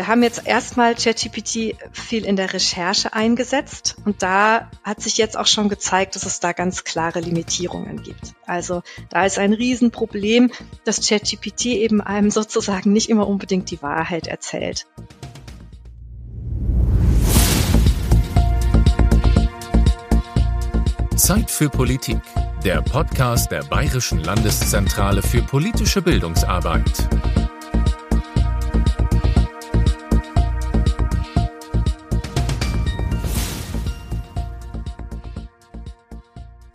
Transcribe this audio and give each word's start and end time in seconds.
Wir 0.00 0.06
haben 0.06 0.22
jetzt 0.22 0.46
erstmal 0.46 0.94
ChatGPT 0.94 1.76
viel 1.92 2.24
in 2.24 2.34
der 2.34 2.54
Recherche 2.54 3.12
eingesetzt 3.12 3.96
und 4.06 4.22
da 4.22 4.70
hat 4.82 5.02
sich 5.02 5.18
jetzt 5.18 5.36
auch 5.36 5.46
schon 5.46 5.68
gezeigt, 5.68 6.16
dass 6.16 6.24
es 6.24 6.40
da 6.40 6.52
ganz 6.52 6.84
klare 6.84 7.20
Limitierungen 7.20 8.02
gibt. 8.02 8.32
Also 8.46 8.82
da 9.10 9.26
ist 9.26 9.38
ein 9.38 9.52
Riesenproblem, 9.52 10.52
dass 10.86 11.06
ChatGPT 11.06 11.66
eben 11.66 12.00
einem 12.00 12.30
sozusagen 12.30 12.94
nicht 12.94 13.10
immer 13.10 13.28
unbedingt 13.28 13.70
die 13.70 13.82
Wahrheit 13.82 14.26
erzählt. 14.26 14.86
Zeit 21.14 21.50
für 21.50 21.68
Politik, 21.68 22.22
der 22.64 22.80
Podcast 22.80 23.52
der 23.52 23.64
Bayerischen 23.64 24.24
Landeszentrale 24.24 25.20
für 25.20 25.42
politische 25.42 26.00
Bildungsarbeit. 26.00 26.90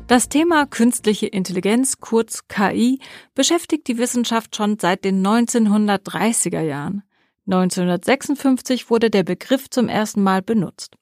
Das 0.08 0.30
Thema 0.30 0.68
künstliche 0.68 1.26
Intelligenz, 1.26 2.00
kurz 2.00 2.48
KI, 2.48 3.00
beschäftigt 3.34 3.88
die 3.88 3.98
Wissenschaft 3.98 4.56
schon 4.56 4.78
seit 4.78 5.04
den 5.04 5.26
1930er 5.26 6.62
Jahren. 6.62 7.02
1956 7.48 8.92
wurde 8.92 9.10
der 9.10 9.24
Begriff 9.24 9.68
zum 9.72 9.90
ersten 9.90 10.22
Mal 10.22 10.44
benutzt. 10.44 10.96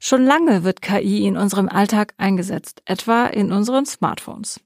Schon 0.00 0.22
lange 0.22 0.64
wird 0.64 0.82
KI 0.82 1.26
in 1.26 1.38
unserem 1.38 1.70
Alltag 1.70 2.12
eingesetzt, 2.18 2.82
etwa 2.84 3.24
in 3.24 3.52
unseren 3.52 3.86
Smartphones. 3.86 4.60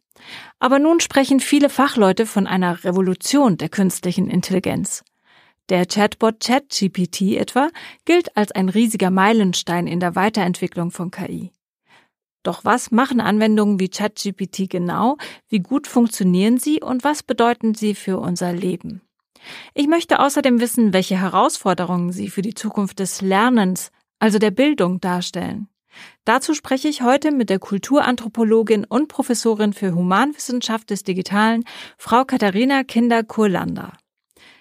Aber 0.58 0.80
nun 0.80 0.98
sprechen 0.98 1.38
viele 1.38 1.68
Fachleute 1.70 2.26
von 2.26 2.48
einer 2.48 2.82
Revolution 2.82 3.56
der 3.56 3.68
künstlichen 3.68 4.28
Intelligenz. 4.28 5.04
Der 5.68 5.86
Chatbot 5.86 6.40
ChatGPT 6.40 7.36
etwa 7.36 7.68
gilt 8.04 8.36
als 8.36 8.50
ein 8.50 8.68
riesiger 8.68 9.12
Meilenstein 9.12 9.86
in 9.86 10.00
der 10.00 10.16
Weiterentwicklung 10.16 10.90
von 10.90 11.12
KI. 11.12 11.52
Doch 12.42 12.64
was 12.64 12.90
machen 12.90 13.20
Anwendungen 13.20 13.78
wie 13.78 13.88
ChatGPT 13.88 14.70
genau? 14.70 15.16
Wie 15.48 15.60
gut 15.60 15.86
funktionieren 15.86 16.58
sie 16.58 16.80
und 16.80 17.04
was 17.04 17.22
bedeuten 17.22 17.74
sie 17.74 17.94
für 17.94 18.18
unser 18.18 18.52
Leben? 18.52 19.02
Ich 19.74 19.88
möchte 19.88 20.20
außerdem 20.20 20.60
wissen, 20.60 20.92
welche 20.92 21.18
Herausforderungen 21.18 22.12
sie 22.12 22.28
für 22.28 22.42
die 22.42 22.54
Zukunft 22.54 22.98
des 22.98 23.20
Lernens, 23.20 23.90
also 24.18 24.38
der 24.38 24.50
Bildung, 24.50 25.00
darstellen. 25.00 25.68
Dazu 26.24 26.54
spreche 26.54 26.88
ich 26.88 27.02
heute 27.02 27.32
mit 27.32 27.50
der 27.50 27.58
Kulturanthropologin 27.58 28.84
und 28.84 29.08
Professorin 29.08 29.72
für 29.72 29.94
Humanwissenschaft 29.94 30.90
des 30.90 31.02
Digitalen, 31.02 31.64
Frau 31.98 32.24
Katharina 32.24 32.84
Kinder-Kurlander. 32.84 33.92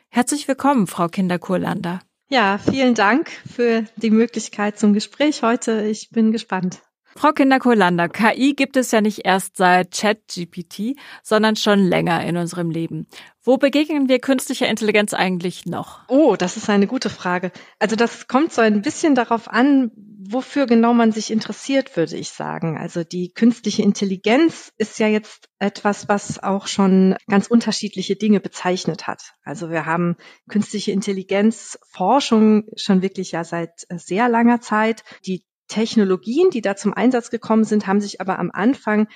Herzlich 0.09 0.47
willkommen, 0.47 0.87
Frau 0.87 1.07
Kinder-Kurlander. 1.07 2.01
Ja, 2.29 2.57
vielen 2.57 2.95
Dank 2.95 3.29
für 3.29 3.85
die 3.95 4.11
Möglichkeit 4.11 4.79
zum 4.79 4.93
Gespräch 4.93 5.43
heute. 5.43 5.83
Ich 5.85 6.09
bin 6.09 6.31
gespannt. 6.31 6.81
Frau 7.15 7.31
Kinderkohlander, 7.31 8.07
KI 8.07 8.53
gibt 8.53 8.77
es 8.77 8.91
ja 8.91 9.01
nicht 9.01 9.25
erst 9.25 9.57
seit 9.57 9.91
ChatGPT, 9.91 10.95
sondern 11.23 11.55
schon 11.55 11.79
länger 11.79 12.25
in 12.25 12.37
unserem 12.37 12.69
Leben. 12.69 13.07
Wo 13.43 13.57
begegnen 13.57 14.09
wir 14.09 14.19
künstlicher 14.19 14.67
Intelligenz 14.67 15.13
eigentlich 15.13 15.65
noch? 15.65 16.01
Oh, 16.07 16.35
das 16.37 16.55
ist 16.55 16.69
eine 16.69 16.87
gute 16.87 17.09
Frage. 17.09 17.51
Also 17.79 17.95
das 17.95 18.27
kommt 18.27 18.53
so 18.53 18.61
ein 18.61 18.81
bisschen 18.81 19.15
darauf 19.15 19.47
an, 19.47 19.91
wofür 19.95 20.67
genau 20.67 20.93
man 20.93 21.11
sich 21.11 21.31
interessiert, 21.31 21.97
würde 21.97 22.15
ich 22.15 22.29
sagen. 22.29 22.77
Also 22.77 23.03
die 23.03 23.31
künstliche 23.33 23.81
Intelligenz 23.81 24.71
ist 24.77 24.99
ja 24.99 25.07
jetzt 25.07 25.49
etwas, 25.57 26.07
was 26.07 26.41
auch 26.41 26.67
schon 26.67 27.15
ganz 27.27 27.47
unterschiedliche 27.47 28.15
Dinge 28.15 28.39
bezeichnet 28.39 29.07
hat. 29.07 29.33
Also 29.43 29.71
wir 29.71 29.85
haben 29.85 30.15
künstliche 30.47 30.91
Intelligenzforschung 30.91 32.65
schon 32.75 33.01
wirklich 33.01 33.31
ja 33.31 33.43
seit 33.43 33.87
sehr 33.89 34.29
langer 34.29 34.61
Zeit. 34.61 35.03
Die 35.25 35.43
Technologien, 35.69 36.49
die 36.49 36.61
da 36.61 36.75
zum 36.75 36.93
Einsatz 36.93 37.29
gekommen 37.29 37.63
sind, 37.63 37.87
haben 37.87 38.01
sich 38.01 38.19
aber 38.19 38.39
am 38.39 38.51
Anfang 38.51 39.07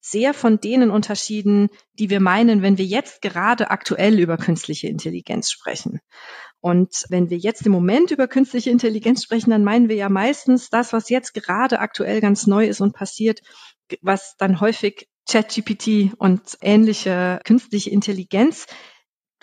sehr 0.00 0.34
von 0.34 0.58
denen 0.60 0.90
unterschieden, 0.90 1.68
die 1.98 2.10
wir 2.10 2.20
meinen, 2.20 2.60
wenn 2.60 2.76
wir 2.76 2.84
jetzt 2.84 3.22
gerade 3.22 3.70
aktuell 3.70 4.18
über 4.18 4.36
künstliche 4.36 4.88
Intelligenz 4.88 5.50
sprechen. 5.50 6.00
Und 6.60 7.06
wenn 7.08 7.30
wir 7.30 7.38
jetzt 7.38 7.66
im 7.66 7.72
Moment 7.72 8.10
über 8.10 8.26
künstliche 8.26 8.70
Intelligenz 8.70 9.22
sprechen, 9.22 9.50
dann 9.50 9.64
meinen 9.64 9.88
wir 9.88 9.96
ja 9.96 10.08
meistens 10.08 10.70
das, 10.70 10.92
was 10.92 11.08
jetzt 11.08 11.34
gerade 11.34 11.78
aktuell 11.78 12.20
ganz 12.20 12.46
neu 12.46 12.66
ist 12.66 12.80
und 12.80 12.94
passiert, 12.94 13.40
was 14.00 14.36
dann 14.38 14.60
häufig 14.60 15.08
ChatGPT 15.28 16.14
und 16.18 16.40
ähnliche 16.60 17.40
künstliche 17.44 17.90
Intelligenz. 17.90 18.66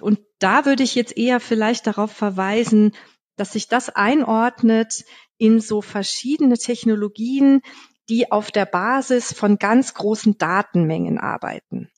Und 0.01 0.19
da 0.39 0.65
würde 0.65 0.83
ich 0.83 0.95
jetzt 0.95 1.17
eher 1.17 1.39
vielleicht 1.39 1.87
darauf 1.87 2.11
verweisen, 2.11 2.93
dass 3.37 3.53
sich 3.53 3.69
das 3.69 3.89
einordnet 3.89 5.05
in 5.39 5.59
so 5.59 5.81
verschiedene 5.81 6.57
Technologien, 6.57 7.61
die 8.09 8.31
auf 8.31 8.51
der 8.51 8.65
Basis 8.65 9.33
von 9.33 9.57
ganz 9.57 9.95
großen 9.95 10.37
Datenmengen 10.37 11.17
arbeiten. 11.17 11.89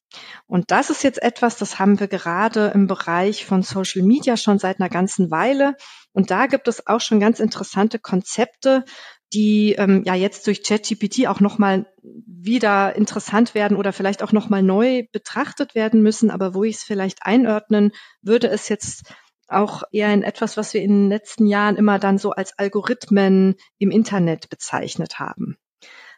Und 0.46 0.72
das 0.72 0.90
ist 0.90 1.04
jetzt 1.04 1.22
etwas, 1.22 1.58
das 1.58 1.80
haben 1.80 2.00
wir 2.00 2.08
gerade 2.08 2.72
im 2.74 2.88
Bereich 2.88 3.46
von 3.46 3.64
Social 3.64 4.04
Media 4.04 4.36
schon 4.38 4.60
seit 4.60 4.80
einer 4.80 4.90
ganzen 4.90 5.32
Weile. 5.32 5.76
Und 6.12 6.32
da 6.32 6.48
gibt 6.48 6.68
es 6.68 6.88
auch 6.88 7.00
schon 7.00 7.20
ganz 7.20 7.40
interessante 7.40 7.98
Konzepte, 7.98 8.84
die 9.34 9.74
ähm, 9.78 10.04
ja 10.06 10.14
jetzt 10.14 10.46
durch 10.48 10.64
ChatGPT 10.64 11.28
auch 11.28 11.40
nochmal 11.40 11.86
wieder 12.04 12.96
interessant 12.98 13.56
werden 13.56 13.78
oder 13.78 13.94
vielleicht 13.94 14.24
auch 14.24 14.34
nochmal 14.34 14.62
neu 14.62 15.04
betrachtet 15.14 15.76
werden 15.76 16.02
müssen. 16.02 16.30
Aber 16.30 16.54
wo 16.54 16.66
ich 16.66 16.76
es 16.78 16.84
vielleicht 16.84 17.20
einordnen 17.22 17.92
würde, 18.22 18.48
ist 18.48 18.70
jetzt 18.70 19.06
auch 19.54 19.84
eher 19.92 20.14
in 20.14 20.24
etwas, 20.24 20.58
was 20.58 20.74
wir 20.74 20.82
in 20.82 20.90
den 20.90 21.10
letzten 21.10 21.46
Jahren 21.46 21.76
immer 21.76 22.00
dann 22.00 22.18
so 22.18 22.32
als 22.32 22.58
Algorithmen 22.58 23.56
im 23.78 23.92
Internet 23.92 24.50
bezeichnet 24.50 25.20
haben. 25.20 25.58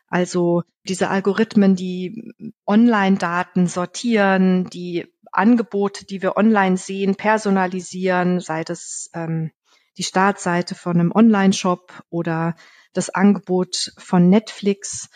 Also 0.07 0.63
diese 0.87 1.09
Algorithmen, 1.09 1.75
die 1.75 2.33
Online-Daten 2.67 3.67
sortieren, 3.67 4.69
die 4.69 5.07
Angebote, 5.31 6.05
die 6.05 6.21
wir 6.21 6.37
online 6.37 6.77
sehen, 6.77 7.15
personalisieren, 7.15 8.39
sei 8.39 8.63
das 8.63 9.09
ähm, 9.13 9.51
die 9.97 10.03
Startseite 10.03 10.75
von 10.75 10.99
einem 10.99 11.11
Online-Shop 11.11 12.03
oder 12.09 12.55
das 12.93 13.09
Angebot 13.09 13.93
von 13.97 14.29
Netflix 14.29 15.09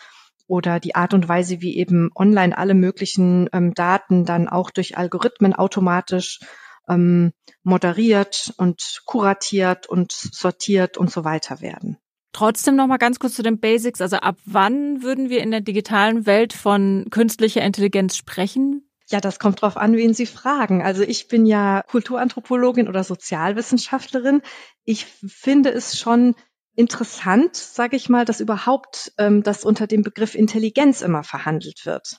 oder 0.48 0.80
die 0.80 0.94
Art 0.94 1.14
und 1.14 1.28
Weise, 1.28 1.60
wie 1.60 1.76
eben 1.76 2.10
online 2.16 2.56
alle 2.56 2.74
möglichen 2.74 3.48
ähm, 3.52 3.74
Daten 3.74 4.24
dann 4.24 4.48
auch 4.48 4.70
durch 4.70 4.96
Algorithmen 4.96 5.54
automatisch 5.54 6.40
ähm, 6.88 7.32
moderiert 7.62 8.52
und 8.56 9.02
kuratiert 9.04 9.88
und 9.88 10.12
sortiert 10.12 10.96
und 10.96 11.10
so 11.10 11.24
weiter 11.24 11.60
werden. 11.60 11.98
Trotzdem 12.32 12.76
noch 12.76 12.86
mal 12.86 12.98
ganz 12.98 13.18
kurz 13.18 13.34
zu 13.34 13.42
den 13.42 13.58
Basics. 13.58 14.00
Also 14.00 14.16
ab 14.16 14.36
wann 14.44 15.02
würden 15.02 15.30
wir 15.30 15.42
in 15.42 15.50
der 15.50 15.60
digitalen 15.60 16.26
Welt 16.26 16.52
von 16.52 17.06
künstlicher 17.10 17.62
Intelligenz 17.62 18.16
sprechen? 18.16 18.88
Ja, 19.10 19.20
das 19.20 19.38
kommt 19.38 19.62
drauf 19.62 19.78
an, 19.78 19.96
wen 19.96 20.12
Sie 20.12 20.26
fragen. 20.26 20.82
Also 20.82 21.02
ich 21.02 21.28
bin 21.28 21.46
ja 21.46 21.82
Kulturanthropologin 21.88 22.88
oder 22.88 23.02
Sozialwissenschaftlerin. 23.04 24.42
Ich 24.84 25.06
finde 25.06 25.70
es 25.70 25.98
schon 25.98 26.34
interessant, 26.74 27.56
sage 27.56 27.96
ich 27.96 28.10
mal, 28.10 28.26
dass 28.26 28.40
überhaupt 28.40 29.12
ähm, 29.18 29.42
das 29.42 29.64
unter 29.64 29.86
dem 29.86 30.02
Begriff 30.02 30.34
Intelligenz 30.34 31.00
immer 31.00 31.24
verhandelt 31.24 31.86
wird. 31.86 32.18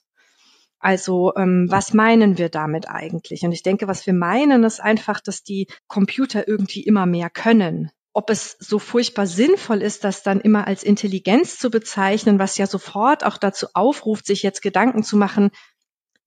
Also 0.80 1.34
ähm, 1.36 1.68
was 1.70 1.94
meinen 1.94 2.38
wir 2.38 2.50
damit 2.50 2.90
eigentlich? 2.90 3.44
Und 3.44 3.52
ich 3.52 3.64
denke, 3.64 3.88
was 3.88 4.06
wir 4.06 4.14
meinen, 4.14 4.64
ist 4.64 4.80
einfach, 4.80 5.20
dass 5.20 5.44
die 5.44 5.68
Computer 5.88 6.48
irgendwie 6.48 6.84
immer 6.84 7.06
mehr 7.06 7.30
können. 7.30 7.92
Ob 8.14 8.30
es 8.30 8.56
so 8.60 8.80
furchtbar 8.80 9.28
sinnvoll 9.28 9.82
ist, 9.82 10.04
das 10.04 10.24
dann 10.24 10.40
immer 10.40 10.68
als 10.68 10.84
Intelligenz 10.84 11.60
zu 11.60 11.70
bezeichnen, 11.70 12.40
was 12.40 12.58
ja 12.58 12.66
sofort 12.66 13.26
auch 13.26 13.38
dazu 13.38 13.68
aufruft, 13.74 14.26
sich 14.26 14.42
jetzt 14.42 14.62
Gedanken 14.62 15.04
zu 15.04 15.18
machen, 15.18 15.52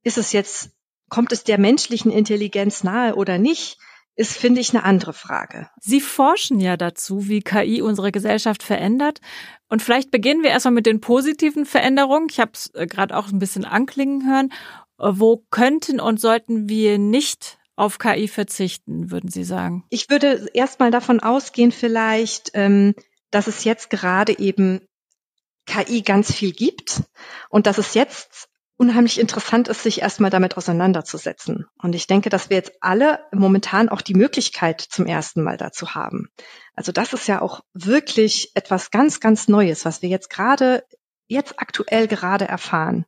ist 0.02 0.18
es 0.18 0.32
jetzt, 0.32 0.70
kommt 1.08 1.32
es 1.32 1.44
der 1.44 1.58
menschlichen 1.58 2.12
Intelligenz 2.12 2.84
nahe 2.84 3.14
oder 3.14 3.38
nicht? 3.38 3.78
Ist, 4.14 4.36
finde 4.36 4.60
ich, 4.60 4.70
eine 4.70 4.84
andere 4.84 5.12
Frage. 5.12 5.68
Sie 5.80 6.00
forschen 6.00 6.60
ja 6.60 6.76
dazu, 6.76 7.28
wie 7.28 7.40
KI 7.40 7.82
unsere 7.82 8.12
Gesellschaft 8.12 8.62
verändert. 8.62 9.20
Und 9.68 9.82
vielleicht 9.82 10.10
beginnen 10.10 10.42
wir 10.42 10.50
erstmal 10.50 10.74
mit 10.74 10.86
den 10.86 11.00
positiven 11.00 11.64
Veränderungen. 11.64 12.28
Ich 12.30 12.38
habe 12.38 12.52
es 12.54 12.70
äh, 12.74 12.86
gerade 12.86 13.16
auch 13.16 13.28
ein 13.28 13.38
bisschen 13.38 13.64
anklingen 13.64 14.28
hören. 14.28 14.52
Äh, 14.98 15.12
wo 15.12 15.44
könnten 15.50 16.00
und 16.00 16.20
sollten 16.20 16.68
wir 16.68 16.98
nicht 16.98 17.58
auf 17.74 17.98
KI 17.98 18.28
verzichten, 18.28 19.10
würden 19.10 19.30
Sie 19.30 19.44
sagen? 19.44 19.84
Ich 19.88 20.10
würde 20.10 20.46
erstmal 20.52 20.90
davon 20.90 21.20
ausgehen, 21.20 21.72
vielleicht, 21.72 22.50
ähm, 22.54 22.94
dass 23.30 23.46
es 23.46 23.64
jetzt 23.64 23.88
gerade 23.88 24.38
eben 24.38 24.82
KI 25.66 26.02
ganz 26.02 26.32
viel 26.32 26.52
gibt 26.52 27.02
und 27.48 27.66
dass 27.66 27.78
es 27.78 27.94
jetzt 27.94 28.48
unheimlich 28.82 29.20
interessant 29.20 29.68
ist, 29.68 29.84
sich 29.84 30.02
erstmal 30.02 30.30
damit 30.30 30.56
auseinanderzusetzen. 30.56 31.66
Und 31.80 31.94
ich 31.94 32.08
denke, 32.08 32.30
dass 32.30 32.50
wir 32.50 32.56
jetzt 32.56 32.72
alle 32.80 33.20
momentan 33.30 33.88
auch 33.88 34.00
die 34.00 34.14
Möglichkeit 34.14 34.80
zum 34.80 35.06
ersten 35.06 35.44
Mal 35.44 35.56
dazu 35.56 35.94
haben. 35.94 36.30
Also 36.74 36.90
das 36.90 37.12
ist 37.12 37.28
ja 37.28 37.40
auch 37.40 37.60
wirklich 37.74 38.50
etwas 38.56 38.90
ganz, 38.90 39.20
ganz 39.20 39.46
Neues, 39.46 39.84
was 39.84 40.02
wir 40.02 40.08
jetzt 40.08 40.30
gerade 40.30 40.82
jetzt 41.28 41.60
aktuell 41.60 42.08
gerade 42.08 42.48
erfahren. 42.48 43.06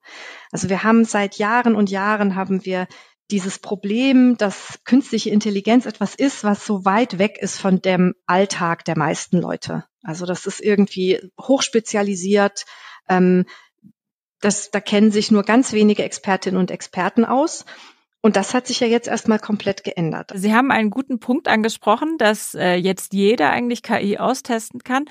Also 0.53 0.69
wir 0.69 0.85
haben 0.85 1.05
seit 1.05 1.38
Jahren 1.38 1.75
und 1.75 1.91
Jahren 1.91 2.37
haben 2.37 2.65
wir 2.65 2.87
dieses 3.32 3.59
Problem, 3.59 4.37
dass 4.37 4.79
künstliche 4.85 5.31
Intelligenz 5.31 5.87
etwas 5.87 6.15
ist, 6.15 6.44
was 6.44 6.65
so 6.65 6.85
weit 6.85 7.19
weg 7.19 7.37
ist 7.37 7.59
von 7.59 7.82
dem 7.82 8.15
Alltag 8.26 8.85
der 8.85 8.97
meisten 8.97 9.41
Leute. 9.41 9.85
Also 10.05 10.25
das 10.25 10.47
ist 10.47 10.61
irgendwie 10.61 11.21
hochspezialisiert. 11.41 12.65
Ähm, 13.09 13.47
das, 14.44 14.70
da 14.70 14.81
kennen 14.81 15.11
sich 15.11 15.31
nur 15.31 15.43
ganz 15.43 15.73
wenige 15.73 16.05
Expertinnen 16.05 16.61
und 16.61 16.70
Experten 16.70 17.25
aus. 17.25 17.64
Und 18.20 18.37
das 18.37 18.55
hat 18.55 18.67
sich 18.67 18.81
ja 18.81 18.87
jetzt 18.87 19.08
erstmal 19.08 19.38
komplett 19.38 19.85
geändert. 19.85 20.32
Sie 20.35 20.55
haben 20.55 20.70
einen 20.70 20.91
guten 20.91 21.19
Punkt 21.19 21.46
angesprochen, 21.46 22.17
dass 22.17 22.55
äh, 22.55 22.75
jetzt 22.75 23.12
jeder 23.12 23.50
eigentlich 23.50 23.82
KI 23.82 24.17
austesten 24.19 24.81
kann. 24.82 25.05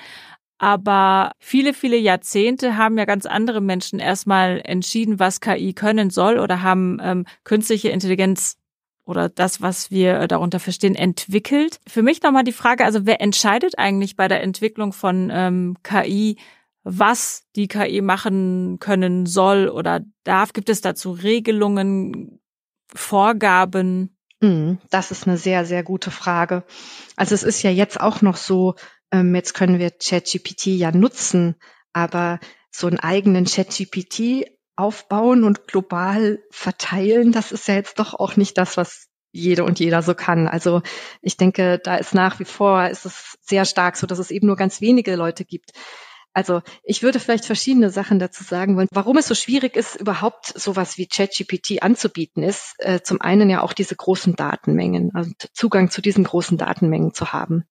Aber 0.58 1.32
viele, 1.38 1.74
viele 1.74 1.96
Jahrzehnte 1.96 2.76
haben 2.76 2.96
ja 2.98 3.04
ganz 3.04 3.26
andere 3.26 3.60
Menschen 3.60 3.98
erstmal 3.98 4.60
entschieden, 4.64 5.18
was 5.18 5.40
KI 5.40 5.74
können 5.74 6.10
soll 6.10 6.38
oder 6.38 6.62
haben 6.62 6.98
ähm, 7.02 7.26
künstliche 7.44 7.90
Intelligenz 7.90 8.56
oder 9.04 9.28
das, 9.28 9.60
was 9.60 9.90
wir 9.90 10.20
äh, 10.20 10.28
darunter 10.28 10.60
verstehen, 10.60 10.94
entwickelt. 10.94 11.80
Für 11.86 12.02
mich 12.02 12.22
nochmal 12.22 12.44
die 12.44 12.52
Frage, 12.52 12.84
also 12.84 13.04
wer 13.04 13.20
entscheidet 13.20 13.78
eigentlich 13.78 14.16
bei 14.16 14.28
der 14.28 14.42
Entwicklung 14.42 14.92
von 14.92 15.30
ähm, 15.32 15.76
KI, 15.82 16.36
was 16.84 17.44
die 17.56 17.66
KI 17.66 18.02
machen 18.02 18.78
können 18.78 19.26
soll 19.26 19.68
oder 19.68 20.00
darf? 20.22 20.52
Gibt 20.52 20.68
es 20.68 20.82
dazu 20.82 21.12
Regelungen, 21.12 22.40
Vorgaben? 22.94 24.16
Hm, 24.42 24.78
das 24.90 25.10
ist 25.10 25.26
eine 25.26 25.38
sehr, 25.38 25.64
sehr 25.64 25.82
gute 25.82 26.10
Frage. 26.10 26.64
Also 27.16 27.34
es 27.34 27.42
ist 27.42 27.62
ja 27.62 27.70
jetzt 27.70 27.98
auch 27.98 28.20
noch 28.20 28.36
so, 28.36 28.74
ähm, 29.10 29.34
jetzt 29.34 29.54
können 29.54 29.78
wir 29.78 29.90
ChatGPT 29.90 30.66
ja 30.66 30.92
nutzen, 30.92 31.56
aber 31.92 32.38
so 32.70 32.86
einen 32.86 33.00
eigenen 33.00 33.46
ChatGPT 33.46 34.46
aufbauen 34.76 35.44
und 35.44 35.66
global 35.66 36.40
verteilen, 36.50 37.32
das 37.32 37.52
ist 37.52 37.68
ja 37.68 37.74
jetzt 37.74 37.98
doch 37.98 38.14
auch 38.14 38.36
nicht 38.36 38.58
das, 38.58 38.76
was 38.76 39.08
jede 39.32 39.64
und 39.64 39.80
jeder 39.80 40.02
so 40.02 40.14
kann. 40.14 40.46
Also 40.46 40.82
ich 41.22 41.36
denke, 41.36 41.80
da 41.82 41.96
ist 41.96 42.14
nach 42.14 42.38
wie 42.38 42.44
vor, 42.44 42.88
ist 42.88 43.06
es 43.06 43.38
sehr 43.40 43.64
stark 43.64 43.96
so, 43.96 44.06
dass 44.06 44.18
es 44.18 44.30
eben 44.30 44.46
nur 44.46 44.56
ganz 44.56 44.80
wenige 44.80 45.16
Leute 45.16 45.44
gibt, 45.44 45.72
also 46.34 46.62
ich 46.82 47.02
würde 47.02 47.20
vielleicht 47.20 47.46
verschiedene 47.46 47.90
Sachen 47.90 48.18
dazu 48.18 48.42
sagen 48.42 48.76
wollen. 48.76 48.88
Warum 48.90 49.16
es 49.16 49.28
so 49.28 49.34
schwierig 49.34 49.76
ist, 49.76 49.94
überhaupt 49.94 50.46
sowas 50.46 50.98
wie 50.98 51.06
ChatGPT 51.06 51.82
anzubieten, 51.82 52.42
ist 52.42 52.74
äh, 52.78 53.00
zum 53.02 53.20
einen 53.20 53.48
ja 53.48 53.62
auch 53.62 53.72
diese 53.72 53.94
großen 53.94 54.34
Datenmengen, 54.34 55.12
also 55.14 55.30
Zugang 55.52 55.90
zu 55.90 56.02
diesen 56.02 56.24
großen 56.24 56.58
Datenmengen 56.58 57.14
zu 57.14 57.32
haben. 57.32 57.64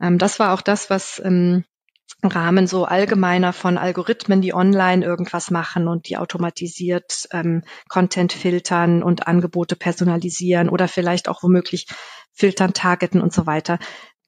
Ähm, 0.00 0.18
das 0.18 0.40
war 0.40 0.54
auch 0.54 0.62
das, 0.62 0.88
was 0.88 1.18
im 1.18 1.64
Rahmen 2.22 2.66
so 2.66 2.84
allgemeiner 2.84 3.52
von 3.52 3.78
Algorithmen, 3.78 4.42
die 4.42 4.54
online 4.54 5.04
irgendwas 5.04 5.50
machen 5.50 5.88
und 5.88 6.08
die 6.08 6.16
automatisiert 6.16 7.28
ähm, 7.32 7.62
Content 7.88 8.32
filtern 8.32 9.02
und 9.02 9.26
Angebote 9.26 9.76
personalisieren 9.76 10.68
oder 10.68 10.88
vielleicht 10.88 11.28
auch 11.28 11.42
womöglich 11.42 11.86
filtern, 12.32 12.72
targeten 12.72 13.20
und 13.20 13.32
so 13.32 13.46
weiter 13.46 13.78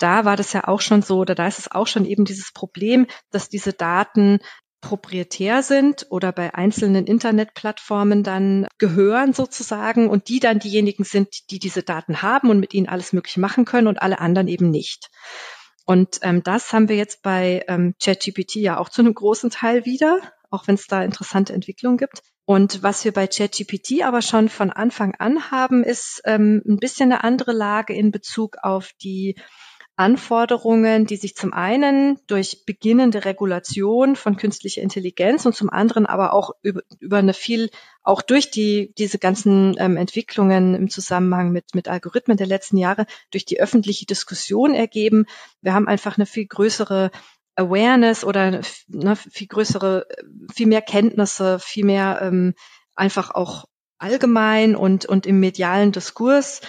da 0.02 0.24
war 0.24 0.36
das 0.36 0.52
ja 0.52 0.66
auch 0.68 0.80
schon 0.80 1.02
so, 1.02 1.18
oder 1.18 1.34
da 1.34 1.46
ist 1.46 1.58
es 1.58 1.70
auch 1.70 1.86
schon 1.86 2.04
eben 2.04 2.24
dieses 2.24 2.52
Problem, 2.52 3.06
dass 3.30 3.48
diese 3.48 3.72
Daten 3.72 4.40
proprietär 4.80 5.62
sind 5.62 6.06
oder 6.10 6.32
bei 6.32 6.54
einzelnen 6.54 7.06
Internetplattformen 7.06 8.24
dann 8.24 8.66
gehören 8.78 9.32
sozusagen 9.32 10.10
und 10.10 10.28
die 10.28 10.40
dann 10.40 10.58
diejenigen 10.58 11.04
sind, 11.04 11.28
die 11.50 11.60
diese 11.60 11.84
Daten 11.84 12.20
haben 12.20 12.50
und 12.50 12.58
mit 12.58 12.74
ihnen 12.74 12.88
alles 12.88 13.12
Mögliche 13.12 13.40
machen 13.40 13.64
können 13.64 13.86
und 13.86 14.02
alle 14.02 14.18
anderen 14.18 14.48
eben 14.48 14.70
nicht. 14.70 15.08
Und 15.86 16.18
ähm, 16.22 16.42
das 16.42 16.72
haben 16.72 16.88
wir 16.88 16.96
jetzt 16.96 17.22
bei 17.22 17.64
ähm, 17.68 17.94
ChatGPT 18.02 18.56
ja 18.56 18.78
auch 18.78 18.88
zu 18.88 19.02
einem 19.02 19.14
großen 19.14 19.50
Teil 19.50 19.84
wieder, 19.84 20.20
auch 20.50 20.66
wenn 20.66 20.74
es 20.74 20.86
da 20.86 21.02
interessante 21.02 21.52
Entwicklungen 21.52 21.96
gibt. 21.96 22.22
Und 22.44 22.82
was 22.82 23.04
wir 23.04 23.12
bei 23.12 23.28
ChatGPT 23.28 24.02
aber 24.02 24.20
schon 24.20 24.48
von 24.48 24.70
Anfang 24.70 25.14
an 25.14 25.50
haben, 25.50 25.84
ist 25.84 26.22
ähm, 26.24 26.60
ein 26.66 26.78
bisschen 26.78 27.12
eine 27.12 27.22
andere 27.24 27.52
Lage 27.52 27.94
in 27.94 28.10
Bezug 28.10 28.56
auf 28.62 28.90
die 29.00 29.36
Anforderungen, 30.02 31.06
die 31.06 31.14
sich 31.14 31.36
zum 31.36 31.52
einen 31.52 32.18
durch 32.26 32.64
beginnende 32.66 33.24
Regulation 33.24 34.16
von 34.16 34.36
künstlicher 34.36 34.82
Intelligenz 34.82 35.46
und 35.46 35.54
zum 35.54 35.70
anderen 35.70 36.06
aber 36.06 36.32
auch 36.32 36.50
über, 36.62 36.82
über 36.98 37.18
eine 37.18 37.34
viel, 37.34 37.70
auch 38.02 38.20
durch 38.20 38.50
die, 38.50 38.92
diese 38.98 39.20
ganzen 39.20 39.76
ähm, 39.78 39.96
Entwicklungen 39.96 40.74
im 40.74 40.90
Zusammenhang 40.90 41.52
mit, 41.52 41.76
mit 41.76 41.86
Algorithmen 41.86 42.36
der 42.36 42.48
letzten 42.48 42.78
Jahre, 42.78 43.06
durch 43.30 43.44
die 43.44 43.60
öffentliche 43.60 44.04
Diskussion 44.04 44.74
ergeben. 44.74 45.26
Wir 45.60 45.72
haben 45.72 45.86
einfach 45.86 46.18
eine 46.18 46.26
viel 46.26 46.46
größere 46.46 47.12
Awareness 47.54 48.24
oder 48.24 48.40
eine 48.40 49.14
viel 49.14 49.46
größere, 49.46 50.08
viel 50.52 50.66
mehr 50.66 50.82
Kenntnisse, 50.82 51.60
viel 51.60 51.84
mehr 51.84 52.18
ähm, 52.22 52.54
einfach 52.96 53.30
auch 53.30 53.66
allgemein 53.98 54.74
und, 54.74 55.06
und 55.06 55.26
im 55.26 55.38
medialen 55.38 55.92
Diskurs 55.92 56.60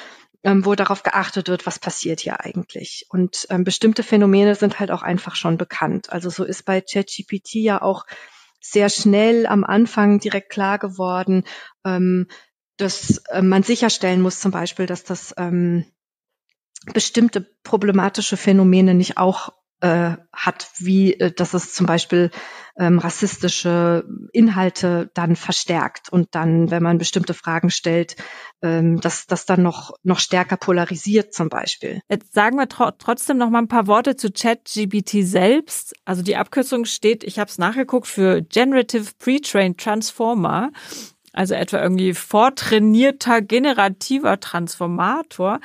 ähm, 0.44 0.66
wo 0.66 0.76
darauf 0.76 1.04
geachtet 1.04 1.48
wird, 1.48 1.66
was 1.66 1.80
passiert 1.80 2.20
hier 2.20 2.42
eigentlich. 2.42 3.06
Und 3.10 3.48
ähm, 3.50 3.64
bestimmte 3.64 4.04
Phänomene 4.04 4.56
sind 4.56 4.80
halt 4.80 4.92
auch 4.92 5.02
einfach 5.02 5.36
schon 5.36 5.58
bekannt. 5.58 6.12
Also 6.12 6.30
so 6.30 6.44
ist 6.44 6.64
bei 6.64 6.82
ChatGPT 6.82 7.56
ja 7.56 7.82
auch 7.82 8.06
sehr 8.60 8.90
schnell 8.90 9.46
am 9.46 9.64
Anfang 9.64 10.20
direkt 10.20 10.50
klar 10.50 10.80
geworden, 10.80 11.44
ähm, 11.86 12.28
dass 12.78 13.18
äh, 13.30 13.42
man 13.42 13.64
sicherstellen 13.64 14.22
muss 14.22 14.40
zum 14.40 14.52
Beispiel, 14.52 14.86
dass 14.86 15.04
das 15.04 15.34
ähm, 15.38 15.86
bestimmte 16.94 17.42
problematische 17.64 18.38
Phänomene 18.38 18.94
nicht 18.94 19.18
auch 19.18 19.54
äh, 19.84 20.16
hat, 20.32 20.70
wie 20.78 21.14
äh, 21.20 21.30
dass 21.30 21.54
es 21.54 21.74
zum 21.74 21.86
Beispiel 21.86 22.32
ähm, 22.80 23.00
rassistische 23.00 24.06
Inhalte 24.32 25.12
dann 25.14 25.36
verstärkt 25.36 26.08
und 26.08 26.30
dann, 26.32 26.72
wenn 26.72 26.82
man 26.82 26.98
bestimmte 26.98 27.34
Fragen 27.34 27.70
stellt, 27.70 28.16
ähm, 28.62 29.02
dass 29.02 29.28
das 29.28 29.46
dann 29.46 29.62
noch 29.62 29.92
noch 30.02 30.20
stärker 30.20 30.56
polarisiert 30.56 31.34
zum 31.34 31.50
Beispiel. 31.50 32.00
Jetzt 32.08 32.34
sagen 32.34 32.56
wir 32.58 32.70
tro 32.70 32.92
trotzdem 32.98 33.38
noch 33.38 33.50
mal 33.50 33.60
ein 33.60 33.68
paar 33.68 33.88
Worte 33.88 34.16
zu 34.16 34.32
ChatGPT 34.32 35.28
selbst. 35.28 35.94
Also 36.06 36.24
die 36.24 36.38
Abkürzung 36.38 36.86
steht, 36.86 37.26
ich 37.26 37.38
habe 37.38 37.50
es 37.50 37.58
nachgeguckt 37.58 38.08
für 38.08 38.42
Generative 38.42 39.12
Pre-trained 39.20 39.78
Transformer. 39.78 40.72
Also 41.34 41.56
etwa 41.56 41.82
irgendwie 41.82 42.14
vortrainierter 42.14 43.42
generativer 43.42 44.40
Transformator. 44.40 45.60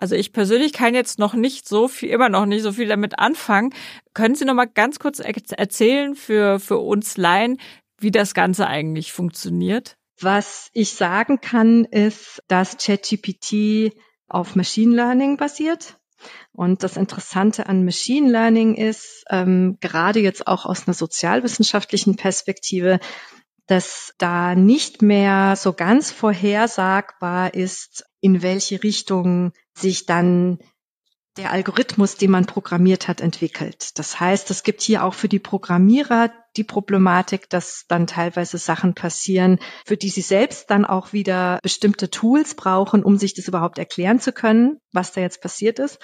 Also 0.00 0.16
ich 0.16 0.32
persönlich 0.32 0.72
kann 0.72 0.94
jetzt 0.94 1.18
noch 1.18 1.34
nicht 1.34 1.68
so 1.68 1.86
viel, 1.86 2.08
immer 2.08 2.30
noch 2.30 2.46
nicht 2.46 2.62
so 2.62 2.72
viel 2.72 2.88
damit 2.88 3.18
anfangen. 3.18 3.74
Können 4.14 4.34
Sie 4.34 4.46
noch 4.46 4.54
mal 4.54 4.64
ganz 4.64 4.98
kurz 4.98 5.20
erzählen 5.20 6.14
für, 6.14 6.58
für 6.58 6.78
uns 6.78 7.18
Laien, 7.18 7.60
wie 7.98 8.10
das 8.10 8.32
Ganze 8.32 8.66
eigentlich 8.66 9.12
funktioniert? 9.12 9.98
Was 10.18 10.70
ich 10.72 10.94
sagen 10.94 11.40
kann, 11.42 11.84
ist, 11.84 12.42
dass 12.48 12.78
ChatGPT 12.78 13.92
auf 14.26 14.56
Machine 14.56 14.96
Learning 14.96 15.36
basiert. 15.36 15.98
Und 16.52 16.82
das 16.82 16.96
Interessante 16.96 17.66
an 17.66 17.84
Machine 17.84 18.30
Learning 18.30 18.74
ist, 18.74 19.24
ähm, 19.28 19.76
gerade 19.80 20.20
jetzt 20.20 20.46
auch 20.46 20.64
aus 20.64 20.86
einer 20.86 20.94
sozialwissenschaftlichen 20.94 22.16
Perspektive, 22.16 23.00
dass 23.66 24.14
da 24.18 24.54
nicht 24.54 25.00
mehr 25.00 25.56
so 25.56 25.72
ganz 25.72 26.10
vorhersagbar 26.10 27.54
ist, 27.54 28.04
in 28.20 28.42
welche 28.42 28.82
Richtung 28.82 29.52
sich 29.74 30.06
dann 30.06 30.58
der 31.36 31.52
Algorithmus, 31.52 32.16
den 32.16 32.30
man 32.30 32.46
programmiert 32.46 33.08
hat, 33.08 33.20
entwickelt. 33.20 33.98
Das 33.98 34.18
heißt, 34.18 34.50
es 34.50 34.62
gibt 34.62 34.82
hier 34.82 35.04
auch 35.04 35.14
für 35.14 35.28
die 35.28 35.38
Programmierer 35.38 36.32
die 36.56 36.64
Problematik, 36.64 37.48
dass 37.48 37.84
dann 37.86 38.08
teilweise 38.08 38.58
Sachen 38.58 38.94
passieren, 38.94 39.60
für 39.86 39.96
die 39.96 40.08
sie 40.08 40.22
selbst 40.22 40.70
dann 40.70 40.84
auch 40.84 41.12
wieder 41.12 41.60
bestimmte 41.62 42.10
Tools 42.10 42.54
brauchen, 42.56 43.04
um 43.04 43.16
sich 43.16 43.34
das 43.34 43.46
überhaupt 43.46 43.78
erklären 43.78 44.18
zu 44.18 44.32
können, 44.32 44.78
was 44.92 45.12
da 45.12 45.20
jetzt 45.20 45.40
passiert 45.40 45.78
ist. 45.78 45.98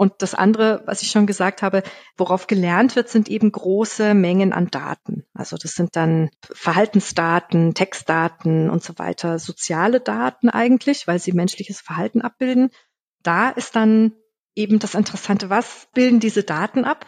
Und 0.00 0.22
das 0.22 0.34
andere, 0.34 0.82
was 0.86 1.02
ich 1.02 1.10
schon 1.10 1.26
gesagt 1.26 1.60
habe, 1.60 1.82
worauf 2.16 2.46
gelernt 2.46 2.96
wird, 2.96 3.10
sind 3.10 3.28
eben 3.28 3.52
große 3.52 4.14
Mengen 4.14 4.54
an 4.54 4.68
Daten. 4.68 5.26
Also 5.34 5.58
das 5.60 5.74
sind 5.74 5.94
dann 5.94 6.30
Verhaltensdaten, 6.50 7.74
Textdaten 7.74 8.70
und 8.70 8.82
so 8.82 8.98
weiter, 8.98 9.38
soziale 9.38 10.00
Daten 10.00 10.48
eigentlich, 10.48 11.06
weil 11.06 11.18
sie 11.18 11.32
menschliches 11.32 11.82
Verhalten 11.82 12.22
abbilden. 12.22 12.70
Da 13.22 13.50
ist 13.50 13.76
dann 13.76 14.14
eben 14.54 14.78
das 14.78 14.94
Interessante, 14.94 15.50
was 15.50 15.88
bilden 15.92 16.18
diese 16.18 16.44
Daten 16.44 16.86
ab? 16.86 17.04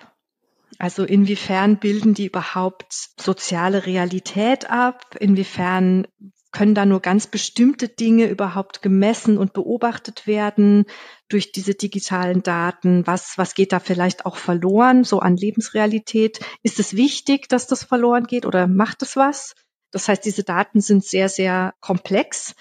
Also 0.79 1.05
inwiefern 1.05 1.79
bilden 1.79 2.13
die 2.13 2.27
überhaupt 2.27 2.93
soziale 3.19 3.87
Realität 3.87 4.69
ab? 4.69 5.17
Inwiefern 5.19 6.07
können 6.52 6.75
da 6.75 6.87
nur 6.87 7.00
ganz 7.00 7.26
bestimmte 7.26 7.88
Dinge 7.88 8.26
überhaupt 8.26 8.82
gemessen 8.82 9.38
und 9.38 9.54
beobachtet 9.54 10.26
werden 10.26 10.85
durch 11.28 11.50
diese 11.50 11.75
digitalen 11.75 12.42
Daten? 12.42 13.06
Was, 13.06 13.38
was 13.38 13.54
geht 13.54 13.73
da 13.73 13.80
vielleicht 13.80 14.26
auch 14.26 14.37
verloren, 14.37 15.02
so 15.02 15.18
an 15.21 15.37
Lebensrealität? 15.37 16.40
Ist 16.62 16.78
es 16.78 16.94
wichtig, 16.94 17.49
dass 17.49 17.66
das 17.66 17.85
verloren 17.85 18.25
geht 18.25 18.47
oder 18.47 18.66
macht 18.66 19.02
es 19.02 19.16
was? 19.16 19.54
Das 19.90 20.09
heißt, 20.09 20.25
diese 20.25 20.44
Daten 20.44 20.80
sind 20.80 21.04
sehr, 21.04 21.28
sehr 21.28 21.75
komplex. 21.80 22.54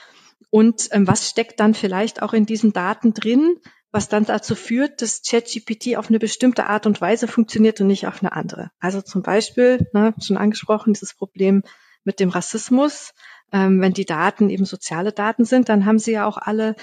Und 0.50 0.90
ähm, 0.92 1.08
was 1.08 1.30
steckt 1.30 1.60
dann 1.60 1.74
vielleicht 1.74 2.22
auch 2.22 2.34
in 2.34 2.46
diesen 2.46 2.74
Daten 2.74 3.14
drin, 3.14 3.58
was 3.92 4.08
dann 4.08 4.26
dazu 4.26 4.56
führt, 4.56 5.02
dass 5.02 5.22
ChatGPT 5.22 5.98
auf 5.98 6.10
eine 6.10 6.20
bestimmte 6.20 6.68
Art 6.68 6.86
und 6.86 7.02
Weise 7.02 7.28
funktioniert 7.28 7.82
und 7.82 7.88
nicht 7.88 8.08
auf 8.08 8.22
eine 8.22 8.32
andere? 8.32 8.72
Also 8.80 9.02
zum 9.02 9.22
Beispiel, 9.22 9.90
ne, 9.94 10.14
schon 10.22 10.38
angesprochen, 10.38 10.94
dieses 10.94 11.14
Problem 11.14 11.64
mit 12.04 12.20
dem 12.20 12.30
Rassismus 12.30 13.14
ähm, 13.52 13.82
wenn 13.82 13.94
die 13.94 14.06
Daten 14.06 14.50
eben 14.50 14.66
soziale 14.66 15.12
Daten 15.12 15.46
sind, 15.46 15.70
dann 15.70 15.86
haben 15.86 16.00
sie 16.00 16.12
ja 16.14 16.26
auch 16.26 16.38
alle 16.38 16.76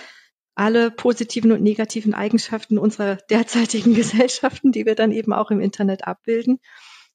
alle 0.58 0.90
positiven 0.90 1.52
und 1.52 1.62
negativen 1.62 2.14
Eigenschaften 2.14 2.78
unserer 2.78 3.14
derzeitigen 3.30 3.94
Gesellschaften, 3.94 4.72
die 4.72 4.86
wir 4.86 4.96
dann 4.96 5.12
eben 5.12 5.32
auch 5.32 5.52
im 5.52 5.60
Internet 5.60 6.06
abbilden 6.06 6.58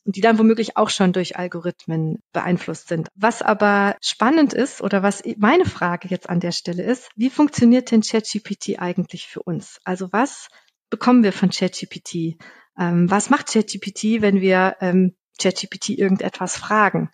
und 0.06 0.16
die 0.16 0.22
dann 0.22 0.40
womöglich 0.40 0.78
auch 0.78 0.90
schon 0.90 1.12
durch 1.12 1.38
Algorithmen 1.38 2.24
beeinflusst 2.32 2.88
sind. 2.88 3.10
Was 3.16 3.42
aber 3.42 3.98
spannend 4.02 4.54
ist 4.54 4.82
oder 4.82 5.04
was 5.04 5.24
meine 5.38 5.66
Frage 5.66 6.08
jetzt 6.08 6.30
an 6.30 6.40
der 6.40 6.54
Stelle 6.54 6.84
ist, 6.84 7.10
wie 7.16 7.30
funktioniert 7.30 7.92
denn 7.92 8.02
ChatGPT 8.02 8.80
eigentlich 8.80 9.28
für 9.28 9.44
uns? 9.44 9.80
Also 9.84 10.12
was 10.12 10.48
bekommen 10.90 11.24
wir 11.24 11.34
von 11.34 11.50
ChatGPT? 11.50 12.38
Ähm, 12.80 13.10
was 13.10 13.30
macht 13.30 13.52
ChatGPT, 13.52 14.22
wenn 14.22 14.42
wir 14.42 14.78
ähm, 14.80 15.16
ChatGPT 15.38 15.90
irgendetwas 15.90 16.56
fragen? 16.58 17.12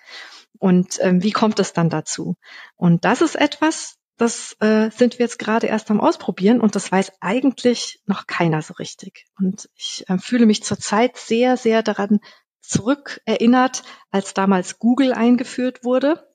Und 0.60 1.00
ähm, 1.01 1.24
wie 1.24 1.32
kommt 1.32 1.60
es 1.60 1.74
dann 1.74 1.89
dazu? 1.89 2.36
Und 2.75 3.06
das 3.06 3.22
ist 3.22 3.36
etwas, 3.36 3.96
das 4.18 4.58
äh, 4.60 4.92
sind 4.92 5.18
wir 5.18 5.25
jetzt 5.25 5.39
gerade 5.39 5.68
erst 5.68 5.89
am 5.89 6.01
Ausprobieren 6.01 6.60
und 6.60 6.75
das 6.75 6.92
weiß 6.92 7.13
eigentlich 7.22 8.01
noch 8.06 8.28
keiner 8.28 8.62
so 8.62 8.74
richtig. 8.74 9.25
Und 9.38 9.70
ich 9.75 10.04
äh, 10.10 10.18
fühle 10.18 10.46
mich 10.46 10.63
zurzeit 10.63 11.18
sehr, 11.18 11.56
sehr 11.56 11.82
daran 11.82 12.20
zurückerinnert, 12.62 13.84
als 14.12 14.34
damals 14.34 14.78
Google 14.78 15.13
eingeführt 15.13 15.86
wurde. 15.86 16.28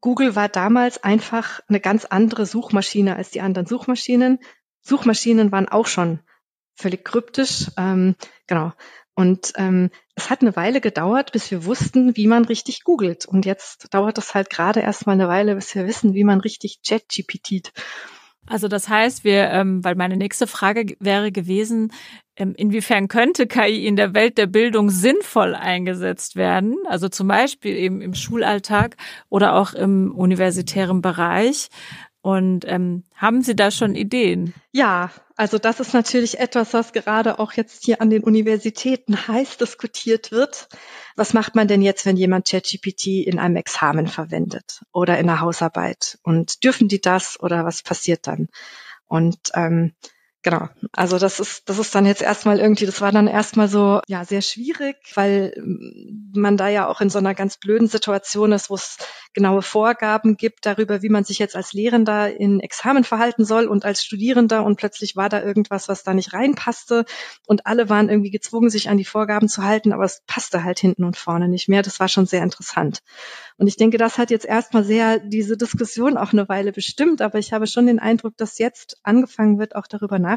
Google 0.00 0.34
war 0.34 0.48
damals 0.48 1.02
einfach 1.02 1.60
eine 1.68 1.78
ganz 1.80 2.06
andere 2.06 2.46
Suchmaschine 2.46 3.14
als 3.16 3.30
die 3.30 3.40
anderen 3.40 3.66
Suchmaschinen. 3.66 4.40
Suchmaschinen 4.80 5.52
waren 5.52 5.68
auch 5.68 5.86
schon 5.86 6.20
völlig 6.74 7.04
kryptisch. 7.04 7.70
Ähm, 7.76 8.16
genau. 8.46 8.72
Und 9.20 9.52
ähm, 9.56 9.90
es 10.14 10.30
hat 10.30 10.40
eine 10.40 10.56
Weile 10.56 10.80
gedauert, 10.80 11.32
bis 11.32 11.50
wir 11.50 11.66
wussten, 11.66 12.16
wie 12.16 12.26
man 12.26 12.46
richtig 12.46 12.84
googelt. 12.84 13.26
Und 13.26 13.44
jetzt 13.44 13.92
dauert 13.92 14.16
es 14.16 14.34
halt 14.34 14.48
gerade 14.48 14.80
erstmal 14.80 15.12
eine 15.12 15.28
Weile, 15.28 15.56
bis 15.56 15.74
wir 15.74 15.86
wissen, 15.86 16.14
wie 16.14 16.24
man 16.24 16.40
richtig 16.40 16.80
ChatGPT. 16.88 17.70
Also 18.46 18.66
das 18.66 18.88
heißt, 18.88 19.22
wir, 19.22 19.50
ähm, 19.50 19.84
weil 19.84 19.94
meine 19.94 20.16
nächste 20.16 20.46
Frage 20.46 20.96
wäre 21.00 21.32
gewesen, 21.32 21.92
ähm, 22.34 22.54
inwiefern 22.56 23.08
könnte 23.08 23.46
KI 23.46 23.86
in 23.86 23.96
der 23.96 24.14
Welt 24.14 24.38
der 24.38 24.46
Bildung 24.46 24.88
sinnvoll 24.88 25.54
eingesetzt 25.54 26.36
werden? 26.36 26.76
Also 26.88 27.10
zum 27.10 27.28
Beispiel 27.28 27.76
eben 27.76 28.00
im 28.00 28.14
Schulalltag 28.14 28.96
oder 29.28 29.54
auch 29.54 29.74
im 29.74 30.12
universitären 30.12 31.02
Bereich. 31.02 31.68
Und 32.22 32.64
ähm, 32.66 33.04
haben 33.14 33.42
Sie 33.42 33.54
da 33.54 33.70
schon 33.70 33.94
Ideen? 33.94 34.54
Ja, 34.72 35.10
also 35.40 35.56
das 35.56 35.80
ist 35.80 35.94
natürlich 35.94 36.38
etwas, 36.38 36.74
was 36.74 36.92
gerade 36.92 37.38
auch 37.38 37.54
jetzt 37.54 37.86
hier 37.86 38.02
an 38.02 38.10
den 38.10 38.22
Universitäten 38.22 39.26
heiß 39.26 39.56
diskutiert 39.56 40.32
wird. 40.32 40.68
Was 41.16 41.32
macht 41.32 41.54
man 41.54 41.66
denn 41.66 41.80
jetzt, 41.80 42.04
wenn 42.04 42.18
jemand 42.18 42.46
ChatGPT 42.46 43.24
in 43.26 43.38
einem 43.38 43.56
Examen 43.56 44.06
verwendet 44.06 44.82
oder 44.92 45.18
in 45.18 45.30
einer 45.30 45.40
Hausarbeit? 45.40 46.18
Und 46.24 46.62
dürfen 46.62 46.88
die 46.88 47.00
das 47.00 47.40
oder 47.40 47.64
was 47.64 47.82
passiert 47.82 48.26
dann? 48.26 48.48
Und 49.06 49.38
ähm, 49.54 49.94
Genau. 50.42 50.70
Also 50.92 51.18
das 51.18 51.38
ist, 51.38 51.68
das 51.68 51.78
ist 51.78 51.94
dann 51.94 52.06
jetzt 52.06 52.22
erstmal 52.22 52.60
irgendwie, 52.60 52.86
das 52.86 53.02
war 53.02 53.12
dann 53.12 53.26
erstmal 53.26 53.68
so, 53.68 54.00
ja, 54.06 54.24
sehr 54.24 54.40
schwierig, 54.40 54.96
weil 55.14 55.52
mm, 55.54 56.40
man 56.40 56.56
da 56.56 56.68
ja 56.68 56.88
auch 56.88 57.02
in 57.02 57.10
so 57.10 57.18
einer 57.18 57.34
ganz 57.34 57.58
blöden 57.58 57.88
Situation 57.88 58.52
ist, 58.52 58.70
wo 58.70 58.74
es 58.74 58.96
genaue 59.34 59.60
Vorgaben 59.60 60.38
gibt 60.38 60.64
darüber, 60.64 61.02
wie 61.02 61.10
man 61.10 61.24
sich 61.24 61.38
jetzt 61.38 61.56
als 61.56 61.74
Lehrender 61.74 62.34
in 62.34 62.60
Examen 62.60 63.04
verhalten 63.04 63.44
soll 63.44 63.66
und 63.66 63.84
als 63.84 64.02
Studierender 64.02 64.64
und 64.64 64.76
plötzlich 64.76 65.14
war 65.14 65.28
da 65.28 65.42
irgendwas, 65.42 65.88
was 65.88 66.04
da 66.04 66.14
nicht 66.14 66.32
reinpasste 66.32 67.04
und 67.46 67.66
alle 67.66 67.90
waren 67.90 68.08
irgendwie 68.08 68.30
gezwungen, 68.30 68.70
sich 68.70 68.88
an 68.88 68.96
die 68.96 69.04
Vorgaben 69.04 69.48
zu 69.48 69.62
halten, 69.62 69.92
aber 69.92 70.04
es 70.04 70.22
passte 70.26 70.64
halt 70.64 70.78
hinten 70.78 71.04
und 71.04 71.18
vorne 71.18 71.48
nicht 71.48 71.68
mehr. 71.68 71.82
Das 71.82 72.00
war 72.00 72.08
schon 72.08 72.24
sehr 72.24 72.42
interessant. 72.42 73.00
Und 73.58 73.66
ich 73.66 73.76
denke, 73.76 73.98
das 73.98 74.16
hat 74.16 74.30
jetzt 74.30 74.46
erstmal 74.46 74.84
sehr 74.84 75.18
diese 75.18 75.58
Diskussion 75.58 76.16
auch 76.16 76.32
eine 76.32 76.48
Weile 76.48 76.72
bestimmt, 76.72 77.20
aber 77.20 77.38
ich 77.38 77.52
habe 77.52 77.66
schon 77.66 77.86
den 77.86 77.98
Eindruck, 77.98 78.38
dass 78.38 78.56
jetzt 78.56 78.96
angefangen 79.02 79.58
wird, 79.58 79.76
auch 79.76 79.86
darüber 79.86 80.18
nachzudenken, 80.18 80.29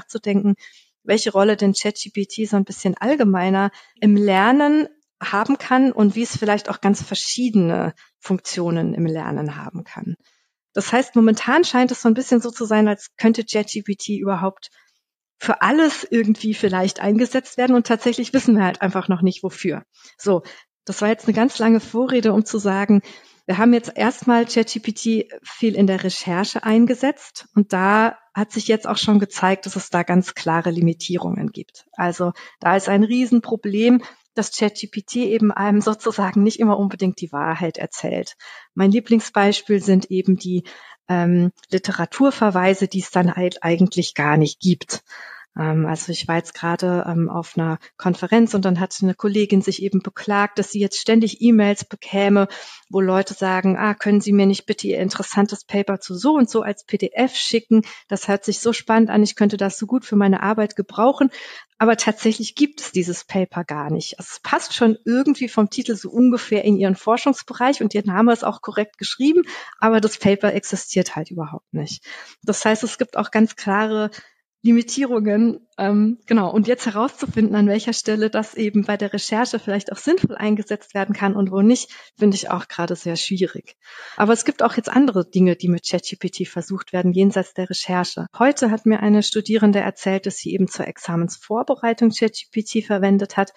welche 1.04 1.32
Rolle 1.32 1.58
denn 1.58 1.74
ChatGPT 1.74 2.48
so 2.48 2.56
ein 2.56 2.66
bisschen 2.66 2.96
allgemeiner 2.98 3.72
im 4.00 4.16
Lernen 4.16 4.88
haben 5.22 5.58
kann 5.58 5.92
und 5.92 6.16
wie 6.16 6.24
es 6.24 6.38
vielleicht 6.38 6.70
auch 6.70 6.82
ganz 6.82 7.02
verschiedene 7.02 7.94
Funktionen 8.20 8.94
im 8.94 9.06
Lernen 9.06 9.56
haben 9.56 9.84
kann. 9.84 10.16
Das 10.74 10.92
heißt, 10.92 11.16
momentan 11.16 11.64
scheint 11.64 11.92
es 11.92 12.02
so 12.02 12.10
ein 12.10 12.14
bisschen 12.16 12.42
so 12.42 12.50
zu 12.50 12.66
sein, 12.66 12.88
als 12.88 13.16
könnte 13.18 13.46
ChatGPT 13.46 14.10
überhaupt 14.10 14.70
für 15.40 15.62
alles 15.62 16.08
irgendwie 16.10 16.54
vielleicht 16.54 17.00
eingesetzt 17.00 17.58
werden 17.58 17.76
und 17.76 17.86
tatsächlich 17.86 18.34
wissen 18.34 18.56
wir 18.56 18.64
halt 18.64 18.82
einfach 18.82 19.08
noch 19.08 19.22
nicht 19.22 19.44
wofür. 19.44 19.84
So, 20.18 20.44
das 20.86 21.02
war 21.02 21.10
jetzt 21.10 21.28
eine 21.28 21.36
ganz 21.36 21.60
lange 21.60 21.80
Vorrede, 21.80 22.34
um 22.34 22.46
zu 22.46 22.58
sagen, 22.58 23.02
wir 23.46 23.58
haben 23.58 23.74
jetzt 23.74 23.92
erstmal 23.96 24.46
ChatGPT 24.46 25.26
viel 25.44 25.76
in 25.76 25.86
der 25.86 26.04
Recherche 26.04 26.64
eingesetzt 26.64 27.48
und 27.56 27.74
da 27.74 28.18
hat 28.34 28.52
sich 28.52 28.68
jetzt 28.68 28.88
auch 28.88 28.98
schon 28.98 29.20
gezeigt, 29.20 29.66
dass 29.66 29.75
es 29.75 29.90
da 29.90 30.04
ganz 30.04 30.34
klare 30.34 30.72
Limitierungen 30.72 31.52
gibt. 31.52 31.86
Also 31.94 32.34
da 32.60 32.75
ist 32.75 32.90
ein 32.90 33.04
Riesenproblem, 33.04 34.02
dass 34.34 34.58
ChatGPT 34.58 35.18
eben 35.18 35.52
einem 35.52 35.82
sozusagen 35.82 36.44
nicht 36.44 36.60
immer 36.60 36.78
unbedingt 36.78 37.22
die 37.22 37.32
Wahrheit 37.32 37.78
erzählt. 37.78 38.36
Mein 38.74 38.92
Lieblingsbeispiel 38.92 39.82
sind 39.82 40.10
eben 40.10 40.38
die 40.38 40.63
ähm, 41.08 41.52
Literaturverweise, 41.70 42.88
die 42.88 43.02
es 43.02 43.12
dann 43.12 43.36
halt 43.36 43.63
eigentlich 43.63 44.16
gar 44.16 44.38
nicht 44.38 44.60
gibt. 44.60 45.04
Ähm, 45.58 45.86
also 45.86 46.12
ich 46.12 46.28
war 46.28 46.38
jetzt 46.38 46.54
gerade 46.54 47.06
ähm, 47.08 47.30
auf 47.30 47.54
einer 47.56 47.80
Konferenz 47.98 48.54
und 48.54 48.66
dann 48.66 48.80
hat 48.80 48.98
eine 49.02 49.16
Kollegin 49.16 49.62
sich 49.62 49.82
eben 49.82 50.02
beklagt, 50.02 50.60
dass 50.60 50.72
sie 50.72 50.80
jetzt 50.80 51.00
ständig 51.00 51.42
E-Mails 51.42 51.86
bekäme, 51.86 52.48
wo 52.90 53.02
Leute 53.02 53.34
sagen, 53.34 53.78
ah, 53.78 53.94
können 53.94 54.22
Sie 54.22 54.32
mir 54.32 54.46
nicht 54.46 54.66
bitte 54.66 54.88
Ihr 54.88 55.00
interessantes 55.00 55.66
Paper 55.66 56.00
zu 56.00 56.16
so 56.16 56.36
und 56.36 56.50
so 56.50 56.62
als 56.62 56.86
PDF 56.86 57.36
schicken? 57.36 57.84
Das 58.08 58.28
hört 58.28 58.46
sich 58.46 58.60
so 58.60 58.74
spannend 58.74 59.10
an, 59.10 59.24
ich 59.24 59.36
könnte 59.36 59.58
das 59.58 59.78
so 59.78 59.88
gut 59.88 60.06
für 60.06 60.16
meine 60.16 60.44
Arbeit 60.44 60.76
gebrauchen. 60.76 61.30
Aber 61.80 61.98
tatsächlich 61.98 62.56
gibt 62.56 62.80
es 62.80 62.92
dieses 62.92 63.26
Paper 63.26 63.64
gar 63.64 63.92
nicht. 63.92 64.18
Also 64.18 64.30
es 64.32 64.40
passt 64.40 64.74
schon 64.74 64.98
irgendwie 65.06 65.50
vom 65.50 65.70
Titel 65.70 65.96
so 65.96 66.10
ungefähr 66.10 66.64
in 66.64 66.78
Ihren 66.78 66.96
Forschungsbereich 66.96 67.82
und 67.82 67.94
Ihr 67.94 68.06
Name 68.06 68.32
ist 68.32 68.46
auch 68.46 68.62
korrekt 68.62 68.98
geschrieben, 68.98 69.42
aber 69.80 70.00
das 70.00 70.18
Paper 70.18 70.54
existiert 70.54 71.16
halt 71.16 71.30
überhaupt 71.32 71.74
nicht. 71.74 72.06
Das 72.44 72.64
heißt, 72.64 72.84
es 72.84 72.98
gibt 72.98 73.18
auch 73.18 73.32
ganz 73.32 73.56
klare 73.56 74.12
Limitierungen. 74.63 75.67
Ähm, 75.77 76.20
genau. 76.25 76.50
Und 76.50 76.67
jetzt 76.67 76.86
herauszufinden, 76.86 77.53
an 77.55 77.67
welcher 77.67 77.91
Stelle 77.91 78.29
das 78.29 78.55
eben 78.55 78.86
bei 78.86 78.96
der 78.96 79.12
Recherche 79.12 79.60
vielleicht 79.60 79.91
auch 79.91 79.98
sinnvoll 79.98 80.36
eingesetzt 80.36 80.93
werden 80.93 81.13
kann 81.13 81.36
und 81.36 81.51
wo 81.51 81.62
nicht, 81.62 81.91
finde 82.17 82.36
ich 82.36 82.50
auch 82.50 82.70
gerade 82.70 82.96
sehr 82.96 83.17
schwierig. 83.17 83.75
Aber 84.15 84.32
es 84.32 84.46
gibt 84.46 84.63
auch 84.63 84.75
jetzt 84.75 84.89
andere 84.89 85.29
Dinge, 85.29 85.58
die 85.58 85.67
mit 85.67 85.86
ChatGPT 85.86 86.48
versucht 86.48 86.93
werden, 86.93 87.12
jenseits 87.12 87.53
der 87.53 87.70
Recherche. 87.70 88.27
Heute 88.39 88.72
hat 88.72 88.86
mir 88.86 89.01
eine 89.01 89.22
Studierende 89.22 89.79
erzählt, 89.79 90.25
dass 90.25 90.38
sie 90.38 90.53
eben 90.53 90.70
zur 90.70 90.88
Examensvorbereitung 90.88 92.12
ChatGPT 92.12 92.86
verwendet 92.86 93.38
hat 93.38 93.53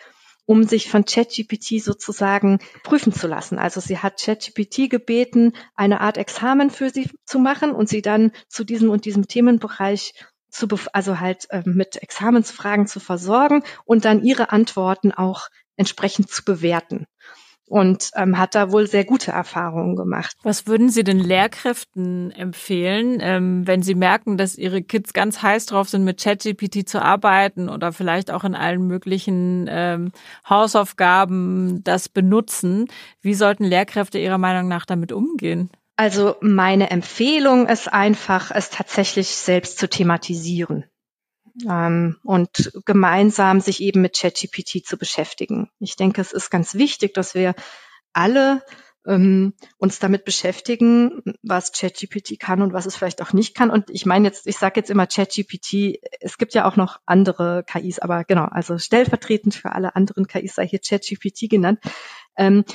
um 0.49 0.63
sich 0.63 0.89
von 0.89 1.05
ChatGPT 1.05 1.83
sozusagen 1.83 2.61
prüfen 2.85 3.13
zu 3.13 3.27
lassen. 3.27 3.59
Also 3.59 3.81
sie 3.81 3.99
hat 3.99 4.23
ChatGPT 4.23 4.89
gebeten, 4.89 5.55
eine 5.75 6.01
Art 6.01 6.19
Examen 6.19 6.71
für 6.71 6.91
sie 6.91 7.11
zu 7.25 7.41
machen 7.41 7.73
und 7.73 7.89
sie 7.89 8.01
dann 8.01 8.31
zu 8.49 8.63
diesem 8.63 8.91
und 8.91 9.05
diesem 9.07 9.27
Themenbereich 9.27 10.15
zu, 10.57 10.67
also 10.93 11.21
halt 11.21 11.47
äh, 11.51 11.63
mit 11.65 11.97
Examensfragen 12.03 12.87
zu 12.87 13.01
versorgen 13.01 13.63
und 13.85 14.05
dann 14.05 14.23
ihre 14.23 14.51
Antworten 14.51 15.13
auch 15.13 15.49
entsprechend 15.77 16.31
zu 16.31 16.45
bewerten. 16.45 17.07
Und 17.69 18.13
ähm, 18.15 18.39
hat 18.39 18.55
da 18.55 18.71
wohl 18.71 18.87
sehr 18.87 19.05
gute 19.05 19.33
Erfahrungen 19.33 19.97
gemacht. 19.97 20.37
Was 20.45 20.69
würden 20.69 20.89
Sie 20.89 21.03
den 21.03 21.19
Lehrkräften 21.19 22.31
empfehlen, 22.31 23.19
ähm, 23.21 23.67
wenn 23.67 23.83
sie 23.83 23.97
merken, 23.97 24.37
dass 24.37 24.57
ihre 24.57 24.83
Kids 24.83 25.13
ganz 25.13 25.43
heiß 25.43 25.67
drauf 25.67 25.89
sind, 25.89 26.05
mit 26.05 26.23
ChatGPT 26.23 26.89
zu 26.89 27.03
arbeiten 27.03 27.69
oder 27.69 27.93
vielleicht 27.93 28.31
auch 28.31 28.45
in 28.45 28.55
allen 28.55 28.87
möglichen 28.87 29.67
ähm, 29.69 30.13
Hausaufgaben 30.49 31.83
das 31.83 32.09
benutzen? 32.09 32.87
Wie 33.21 33.35
sollten 33.35 33.65
Lehrkräfte 33.65 34.21
Ihrer 34.21 34.39
Meinung 34.39 34.69
nach 34.69 34.87
damit 34.87 35.11
umgehen? 35.11 35.69
Also 35.97 36.37
meine 36.41 36.91
Empfehlung 36.91 37.69
ist 37.69 37.91
einfach, 37.91 38.51
es 38.51 38.69
tatsächlich 38.71 39.29
selbst 39.29 39.79
zu 39.79 39.89
thematisieren 39.89 40.85
ähm, 41.67 42.17
und 42.23 42.73
gemeinsam 42.85 43.61
sich 43.61 43.81
eben 43.81 44.03
mit 44.03 44.17
ChatGPT 44.17 44.85
zu 44.87 44.99
beschäftigen. 44.99 45.71
Ich 45.79 45.97
denke, 45.97 46.21
es 46.21 46.33
ist 46.33 46.51
ganz 46.51 46.75
wichtig, 46.75 47.15
dass 47.15 47.35
wir 47.35 47.55
alle 48.13 48.63
ähm, 49.07 49.55
uns 49.79 49.99
damit 49.99 50.25
beschäftigen, 50.25 51.23
was 51.43 51.73
ChatGPT 51.73 52.39
kann 52.39 52.61
und 52.61 52.73
was 52.73 52.87
es 52.87 52.97
vielleicht 52.97 53.23
auch 53.23 53.33
nicht 53.33 53.55
kann. 53.55 53.71
Und 53.71 53.89
ich 53.89 54.05
meine 54.05 54.27
jetzt, 54.27 54.47
ich 54.47 54.59
sage 54.59 54.81
jetzt 54.81 54.91
immer 54.91 55.07
ChatGPT, 55.07 56.01
es 56.21 56.37
gibt 56.39 56.55
ja 56.55 56.69
auch 56.69 56.77
noch 56.77 57.01
andere 57.07 57.65
KIs, 57.65 58.01
aber 58.01 58.25
genau, 58.25 58.45
also 58.45 58.79
stellvertretend 58.79 59.55
für 59.55 59.73
alle 59.73 59.97
anderen 59.97 60.27
KIs 60.27 60.57
sei 60.57 60.67
hier 60.67 60.81
ChatGPT 60.81 61.49
genannt. 61.49 61.79
Ähm, 62.37 62.65
äh, 62.69 62.73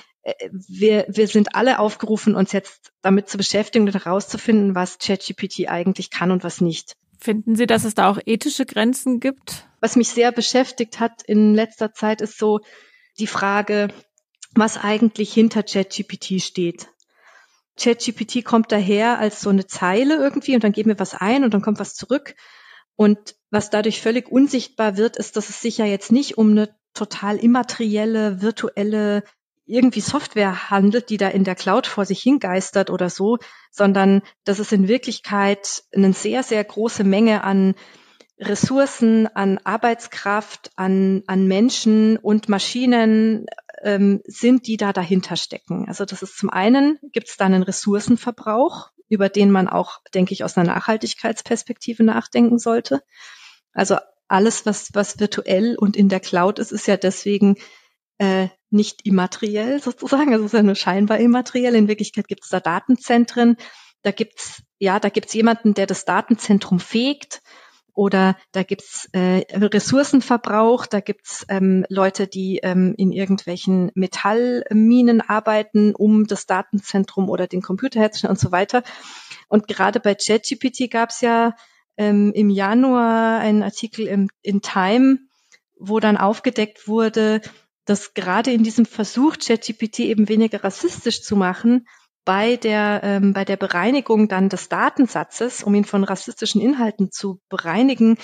wir, 0.51 1.05
wir 1.09 1.27
sind 1.27 1.55
alle 1.55 1.79
aufgerufen, 1.79 2.35
uns 2.35 2.51
jetzt 2.51 2.91
damit 3.01 3.29
zu 3.29 3.37
beschäftigen 3.37 3.87
und 3.87 3.93
herauszufinden, 3.93 4.75
was 4.75 4.99
ChatGPT 4.99 5.67
eigentlich 5.67 6.11
kann 6.11 6.31
und 6.31 6.43
was 6.43 6.61
nicht. 6.61 6.95
Finden 7.19 7.55
Sie, 7.55 7.67
dass 7.67 7.83
es 7.83 7.95
da 7.95 8.09
auch 8.09 8.19
ethische 8.25 8.65
Grenzen 8.65 9.19
gibt? 9.19 9.67
Was 9.79 9.95
mich 9.95 10.09
sehr 10.09 10.31
beschäftigt 10.31 10.99
hat 10.99 11.21
in 11.23 11.53
letzter 11.53 11.93
Zeit 11.93 12.21
ist 12.21 12.37
so 12.37 12.59
die 13.19 13.27
Frage, 13.27 13.89
was 14.53 14.77
eigentlich 14.77 15.33
hinter 15.33 15.63
ChatGPT 15.63 16.41
steht. 16.41 16.87
ChatGPT 17.79 18.43
kommt 18.43 18.71
daher 18.71 19.17
als 19.19 19.41
so 19.41 19.49
eine 19.49 19.65
Zeile 19.65 20.15
irgendwie 20.15 20.55
und 20.55 20.63
dann 20.63 20.71
geben 20.71 20.89
wir 20.89 20.99
was 20.99 21.15
ein 21.15 21.43
und 21.43 21.53
dann 21.53 21.61
kommt 21.61 21.79
was 21.79 21.95
zurück. 21.95 22.35
Und 22.95 23.35
was 23.49 23.69
dadurch 23.69 24.01
völlig 24.01 24.31
unsichtbar 24.31 24.97
wird, 24.97 25.17
ist, 25.17 25.37
dass 25.37 25.49
es 25.49 25.61
sich 25.61 25.77
ja 25.77 25.85
jetzt 25.85 26.11
nicht 26.11 26.37
um 26.37 26.51
eine 26.51 26.75
total 26.93 27.37
immaterielle, 27.37 28.41
virtuelle 28.41 29.23
irgendwie 29.65 30.01
Software 30.01 30.69
handelt, 30.69 31.09
die 31.09 31.17
da 31.17 31.27
in 31.29 31.43
der 31.43 31.55
Cloud 31.55 31.87
vor 31.87 32.05
sich 32.05 32.21
hingeistert 32.21 32.89
oder 32.89 33.09
so, 33.09 33.37
sondern 33.71 34.21
dass 34.43 34.59
es 34.59 34.71
in 34.71 34.87
Wirklichkeit 34.87 35.83
eine 35.95 36.13
sehr, 36.13 36.43
sehr 36.43 36.63
große 36.63 37.03
Menge 37.03 37.43
an 37.43 37.75
Ressourcen, 38.39 39.27
an 39.27 39.59
Arbeitskraft, 39.63 40.71
an, 40.75 41.23
an 41.27 41.47
Menschen 41.47 42.17
und 42.17 42.49
Maschinen 42.49 43.45
ähm, 43.83 44.21
sind, 44.25 44.67
die 44.67 44.77
da 44.77 44.93
dahinter 44.93 45.35
stecken. 45.35 45.85
Also 45.87 46.05
das 46.05 46.23
ist 46.23 46.37
zum 46.37 46.49
einen, 46.49 46.97
gibt 47.11 47.29
es 47.29 47.37
da 47.37 47.45
einen 47.45 47.63
Ressourcenverbrauch, 47.63 48.89
über 49.09 49.29
den 49.29 49.51
man 49.51 49.67
auch, 49.67 49.99
denke 50.13 50.33
ich, 50.33 50.43
aus 50.43 50.57
einer 50.57 50.73
Nachhaltigkeitsperspektive 50.73 52.03
nachdenken 52.03 52.57
sollte. 52.57 53.03
Also 53.73 53.97
alles, 54.27 54.65
was, 54.65 54.89
was 54.93 55.19
virtuell 55.19 55.75
und 55.77 55.95
in 55.95 56.09
der 56.09 56.19
Cloud 56.19 56.57
ist, 56.57 56.71
ist 56.71 56.87
ja 56.87 56.97
deswegen 56.97 57.57
äh, 58.21 58.49
nicht 58.69 59.05
immateriell 59.05 59.81
sozusagen. 59.81 60.31
Also 60.31 60.45
es 60.45 60.53
ist 60.53 60.57
ja 60.57 60.63
nur 60.63 60.75
scheinbar 60.75 61.17
immateriell. 61.17 61.73
In 61.73 61.87
Wirklichkeit 61.87 62.27
gibt 62.27 62.43
es 62.43 62.49
da 62.49 62.59
Datenzentren. 62.59 63.57
Da 64.03 64.11
gibt's 64.11 64.61
ja, 64.77 64.99
da 64.99 65.09
gibt's 65.09 65.33
jemanden, 65.33 65.73
der 65.73 65.87
das 65.87 66.05
Datenzentrum 66.05 66.79
fegt 66.79 67.41
oder 67.93 68.37
da 68.51 68.63
gibt's 68.63 69.09
äh, 69.11 69.43
Ressourcenverbrauch, 69.51 70.85
da 70.85 71.01
gibt's 71.01 71.45
ähm, 71.49 71.85
Leute, 71.89 72.27
die 72.27 72.59
ähm, 72.63 72.93
in 72.97 73.11
irgendwelchen 73.11 73.91
Metallminen 73.95 75.21
arbeiten, 75.21 75.93
um 75.95 76.25
das 76.25 76.45
Datenzentrum 76.45 77.27
oder 77.27 77.47
den 77.47 77.61
Computer 77.61 77.99
herzustellen 77.99 78.31
und 78.35 78.39
so 78.39 78.51
weiter. 78.51 78.83
Und 79.49 79.67
gerade 79.67 79.99
bei 79.99 80.15
ChatGPT 80.15 80.89
gab's 80.89 81.21
ja 81.21 81.55
ähm, 81.97 82.31
im 82.33 82.49
Januar 82.49 83.39
einen 83.39 83.63
Artikel 83.63 84.07
im, 84.07 84.29
in 84.41 84.61
Time, 84.61 85.19
wo 85.77 85.99
dann 85.99 86.17
aufgedeckt 86.17 86.87
wurde, 86.87 87.41
dass 87.91 88.13
gerade 88.13 88.53
in 88.53 88.63
diesem 88.63 88.85
Versuch, 88.85 89.35
ChatGPT 89.37 89.99
eben 89.99 90.29
weniger 90.29 90.63
rassistisch 90.63 91.23
zu 91.23 91.35
machen, 91.35 91.89
bei 92.23 92.55
der, 92.55 93.01
ähm, 93.03 93.33
bei 93.33 93.43
der 93.43 93.57
Bereinigung 93.57 94.29
dann 94.29 94.47
des 94.47 94.69
Datensatzes, 94.69 95.61
um 95.61 95.75
ihn 95.75 95.83
von 95.83 96.05
rassistischen 96.05 96.61
Inhalten 96.61 97.11
zu 97.11 97.41
bereinigen, 97.49 98.17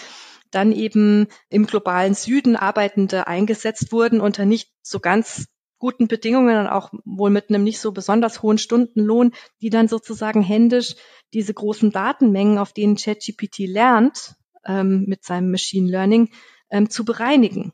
dann 0.51 0.71
eben 0.71 1.27
im 1.49 1.65
globalen 1.65 2.13
Süden 2.13 2.55
Arbeitende 2.55 3.27
eingesetzt 3.27 3.91
wurden 3.91 4.21
unter 4.21 4.45
nicht 4.45 4.71
so 4.83 5.01
ganz 5.01 5.47
guten 5.79 6.07
Bedingungen 6.07 6.57
und 6.59 6.67
auch 6.67 6.93
wohl 7.03 7.29
mit 7.29 7.49
einem 7.49 7.65
nicht 7.65 7.81
so 7.81 7.91
besonders 7.91 8.41
hohen 8.41 8.59
Stundenlohn, 8.59 9.33
die 9.61 9.69
dann 9.69 9.89
sozusagen 9.89 10.41
händisch 10.41 10.95
diese 11.33 11.53
großen 11.53 11.91
Datenmengen, 11.91 12.57
auf 12.57 12.71
denen 12.71 12.95
ChatGPT 12.95 13.67
lernt, 13.67 14.35
ähm, 14.65 15.03
mit 15.09 15.25
seinem 15.25 15.51
Machine 15.51 15.91
Learning, 15.91 16.29
ähm, 16.71 16.89
zu 16.89 17.03
bereinigen. 17.03 17.73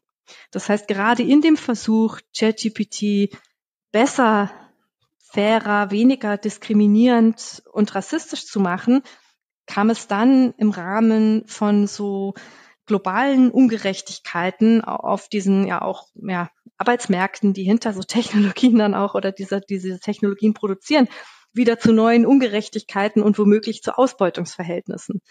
Das 0.52 0.70
heißt, 0.70 0.88
gerade 0.88 1.24
in 1.24 1.42
dem 1.42 1.58
Versuch, 1.58 2.20
ChatGPT 2.38 3.38
besser 3.92 4.52
fairer, 5.20 5.90
weniger 5.92 6.38
diskriminierend 6.38 7.64
und 7.72 7.96
rassistisch 7.96 8.46
zu 8.46 8.60
machen, 8.60 9.02
kam 9.66 9.90
es 9.90 10.08
dann 10.08 10.54
im 10.58 10.70
Rahmen 10.70 11.48
von 11.48 11.88
so 11.88 12.34
globalen 12.86 13.50
Ungerechtigkeiten 13.50 14.84
auf 14.84 15.30
diesen 15.30 15.66
ja 15.66 15.82
auch 15.82 16.08
ja, 16.16 16.50
Arbeitsmärkten, 16.78 17.54
die 17.54 17.64
hinter 17.64 17.94
so 17.94 18.04
Technologien 18.04 18.78
dann 18.78 18.94
auch 18.94 19.16
oder 19.16 19.32
diese, 19.32 19.62
diese 19.62 20.00
Technologien 20.00 20.54
produzieren, 20.54 21.08
wieder 21.54 21.80
zu 21.80 21.94
neuen 21.94 22.26
Ungerechtigkeiten 22.26 23.22
und 23.24 23.38
womöglich 23.40 23.82
zu 23.82 23.98
Ausbeutungsverhältnissen. 23.98 25.22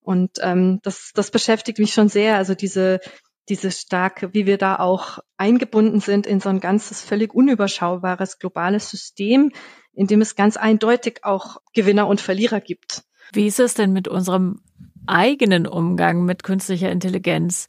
Und 0.00 0.38
ähm, 0.40 0.80
das, 0.82 1.10
das 1.14 1.30
beschäftigt 1.30 1.78
mich 1.78 1.92
schon 1.92 2.08
sehr, 2.08 2.36
also 2.36 2.54
diese, 2.54 3.00
diese 3.48 3.70
starke, 3.70 4.34
wie 4.34 4.46
wir 4.46 4.58
da 4.58 4.76
auch 4.76 5.18
eingebunden 5.36 6.00
sind 6.00 6.26
in 6.26 6.40
so 6.40 6.48
ein 6.48 6.60
ganzes 6.60 7.02
völlig 7.02 7.34
unüberschaubares 7.34 8.38
globales 8.38 8.90
System, 8.90 9.52
in 9.92 10.06
dem 10.06 10.20
es 10.20 10.34
ganz 10.34 10.56
eindeutig 10.56 11.20
auch 11.22 11.58
Gewinner 11.72 12.06
und 12.08 12.20
Verlierer 12.20 12.60
gibt. 12.60 13.04
Wie 13.32 13.46
ist 13.46 13.60
es 13.60 13.74
denn 13.74 13.92
mit 13.92 14.08
unserem 14.08 14.60
eigenen 15.06 15.66
Umgang 15.66 16.24
mit 16.24 16.42
künstlicher 16.42 16.90
Intelligenz? 16.90 17.68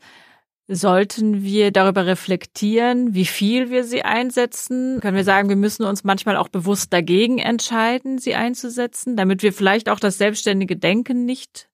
Sollten 0.70 1.44
wir 1.44 1.72
darüber 1.72 2.06
reflektieren, 2.06 3.14
wie 3.14 3.26
viel 3.26 3.70
wir 3.70 3.86
sie 3.86 4.04
einsetzen? 4.04 5.00
Können 5.00 5.16
wir 5.16 5.24
sagen, 5.24 5.48
wir 5.48 5.56
müssen 5.56 5.86
uns 5.86 6.04
manchmal 6.04 6.36
auch 6.36 6.50
bewusst 6.50 6.92
dagegen 6.92 7.38
entscheiden, 7.38 8.18
sie 8.18 8.36
einzusetzen, 8.36 9.16
damit 9.16 9.44
wir 9.44 9.54
vielleicht 9.54 9.88
auch 9.88 10.00
das 10.00 10.18
selbstständige 10.18 10.76
Denken 10.76 11.24
nicht 11.24 11.70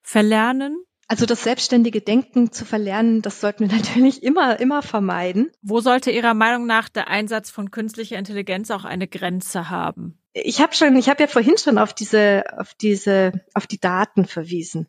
verlernen? 0.00 0.84
Also 1.08 1.24
das 1.24 1.44
selbstständige 1.44 2.00
Denken 2.00 2.50
zu 2.50 2.64
verlernen, 2.64 3.22
das 3.22 3.40
sollten 3.40 3.70
wir 3.70 3.76
natürlich 3.76 4.22
immer, 4.22 4.58
immer 4.58 4.82
vermeiden. 4.82 5.50
Wo 5.62 5.80
sollte 5.80 6.10
Ihrer 6.10 6.34
Meinung 6.34 6.66
nach 6.66 6.88
der 6.88 7.08
Einsatz 7.08 7.50
von 7.50 7.70
künstlicher 7.70 8.18
Intelligenz 8.18 8.70
auch 8.70 8.84
eine 8.84 9.06
Grenze 9.06 9.70
haben? 9.70 10.18
Ich 10.32 10.60
habe 10.60 10.74
schon, 10.74 10.96
ich 10.96 11.08
habe 11.08 11.22
ja 11.22 11.28
vorhin 11.28 11.56
schon 11.58 11.78
auf 11.78 11.94
diese, 11.94 12.44
auf 12.58 12.74
diese, 12.74 13.32
auf 13.54 13.66
die 13.66 13.80
Daten 13.80 14.26
verwiesen. 14.26 14.88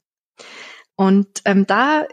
Und 0.95 1.41
ähm, 1.45 1.67
da 1.67 2.07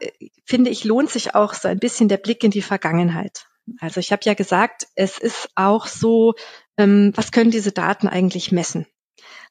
finde 0.44 0.70
ich 0.70 0.84
lohnt 0.84 1.10
sich 1.10 1.34
auch 1.34 1.54
so 1.54 1.68
ein 1.68 1.78
bisschen 1.78 2.08
der 2.08 2.18
Blick 2.18 2.44
in 2.44 2.50
die 2.50 2.62
Vergangenheit. 2.62 3.46
Also 3.80 3.98
ich 3.98 4.12
habe 4.12 4.20
ja 4.24 4.34
gesagt, 4.34 4.86
es 4.94 5.16
ist 5.16 5.48
auch 5.54 5.86
so, 5.86 6.34
ähm, 6.76 7.12
was 7.14 7.32
können 7.32 7.50
diese 7.50 7.72
Daten 7.72 8.08
eigentlich 8.08 8.52
messen? 8.52 8.86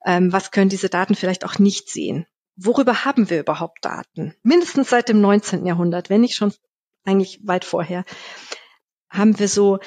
Ähm, 0.05 0.31
was 0.31 0.51
können 0.51 0.69
diese 0.69 0.89
Daten 0.89 1.15
vielleicht 1.15 1.45
auch 1.45 1.57
nicht 1.57 1.89
sehen? 1.89 2.27
Worüber 2.55 3.05
haben 3.05 3.29
wir 3.29 3.39
überhaupt 3.39 3.83
Daten? 3.85 4.35
Mindestens 4.43 4.89
seit 4.89 5.09
dem 5.09 5.21
19. 5.21 5.65
Jahrhundert, 5.65 6.09
wenn 6.09 6.21
nicht 6.21 6.35
schon 6.35 6.53
eigentlich 7.05 7.39
weit 7.43 7.65
vorher, 7.65 8.05
haben 9.09 9.37
wir 9.39 9.47
so 9.47 9.79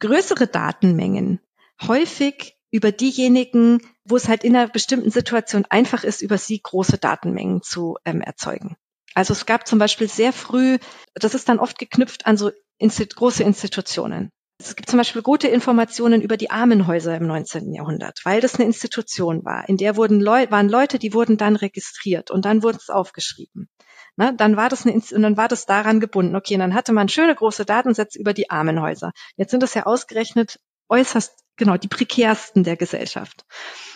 größere 0.00 0.46
Datenmengen, 0.46 1.40
häufig 1.86 2.56
über 2.70 2.92
diejenigen, 2.92 3.80
wo 4.04 4.16
es 4.16 4.28
halt 4.28 4.44
in 4.44 4.54
einer 4.54 4.68
bestimmten 4.68 5.10
Situation 5.10 5.64
einfach 5.68 6.04
ist, 6.04 6.20
über 6.20 6.38
sie 6.38 6.60
große 6.60 6.98
Datenmengen 6.98 7.62
zu 7.62 7.96
ähm, 8.04 8.20
erzeugen. 8.20 8.76
Also 9.14 9.32
es 9.32 9.46
gab 9.46 9.66
zum 9.66 9.78
Beispiel 9.78 10.08
sehr 10.08 10.32
früh, 10.32 10.78
das 11.14 11.34
ist 11.34 11.48
dann 11.48 11.58
oft 11.58 11.78
geknüpft 11.78 12.26
an 12.26 12.36
so 12.36 12.50
Instit 12.78 13.16
große 13.16 13.42
Institutionen. 13.42 14.30
Es 14.58 14.74
gibt 14.74 14.88
zum 14.88 14.96
Beispiel 14.96 15.22
gute 15.22 15.48
Informationen 15.48 16.22
über 16.22 16.38
die 16.38 16.50
Armenhäuser 16.50 17.16
im 17.16 17.26
19. 17.26 17.74
Jahrhundert, 17.74 18.20
weil 18.24 18.40
das 18.40 18.54
eine 18.54 18.64
Institution 18.64 19.44
war. 19.44 19.68
In 19.68 19.76
der 19.76 19.96
wurden 19.96 20.18
Leu 20.20 20.46
waren 20.50 20.68
Leute, 20.68 20.98
die 20.98 21.12
wurden 21.12 21.36
dann 21.36 21.56
registriert 21.56 22.30
und 22.30 22.46
dann 22.46 22.62
wurde 22.62 22.78
es 22.78 22.88
aufgeschrieben. 22.88 23.68
Na, 24.16 24.32
dann 24.32 24.56
war 24.56 24.70
das 24.70 24.86
eine, 24.86 24.94
und 24.94 25.22
dann 25.22 25.36
war 25.36 25.48
das 25.48 25.66
daran 25.66 26.00
gebunden. 26.00 26.36
Okay, 26.36 26.56
dann 26.56 26.74
hatte 26.74 26.94
man 26.94 27.10
schöne 27.10 27.34
große 27.34 27.66
Datensätze 27.66 28.18
über 28.18 28.32
die 28.32 28.48
Armenhäuser. 28.48 29.12
Jetzt 29.36 29.50
sind 29.50 29.62
das 29.62 29.74
ja 29.74 29.84
ausgerechnet 29.84 30.58
äußerst 30.88 31.34
genau 31.56 31.76
die 31.76 31.88
prekärsten 31.88 32.64
der 32.64 32.76
Gesellschaft. 32.76 33.44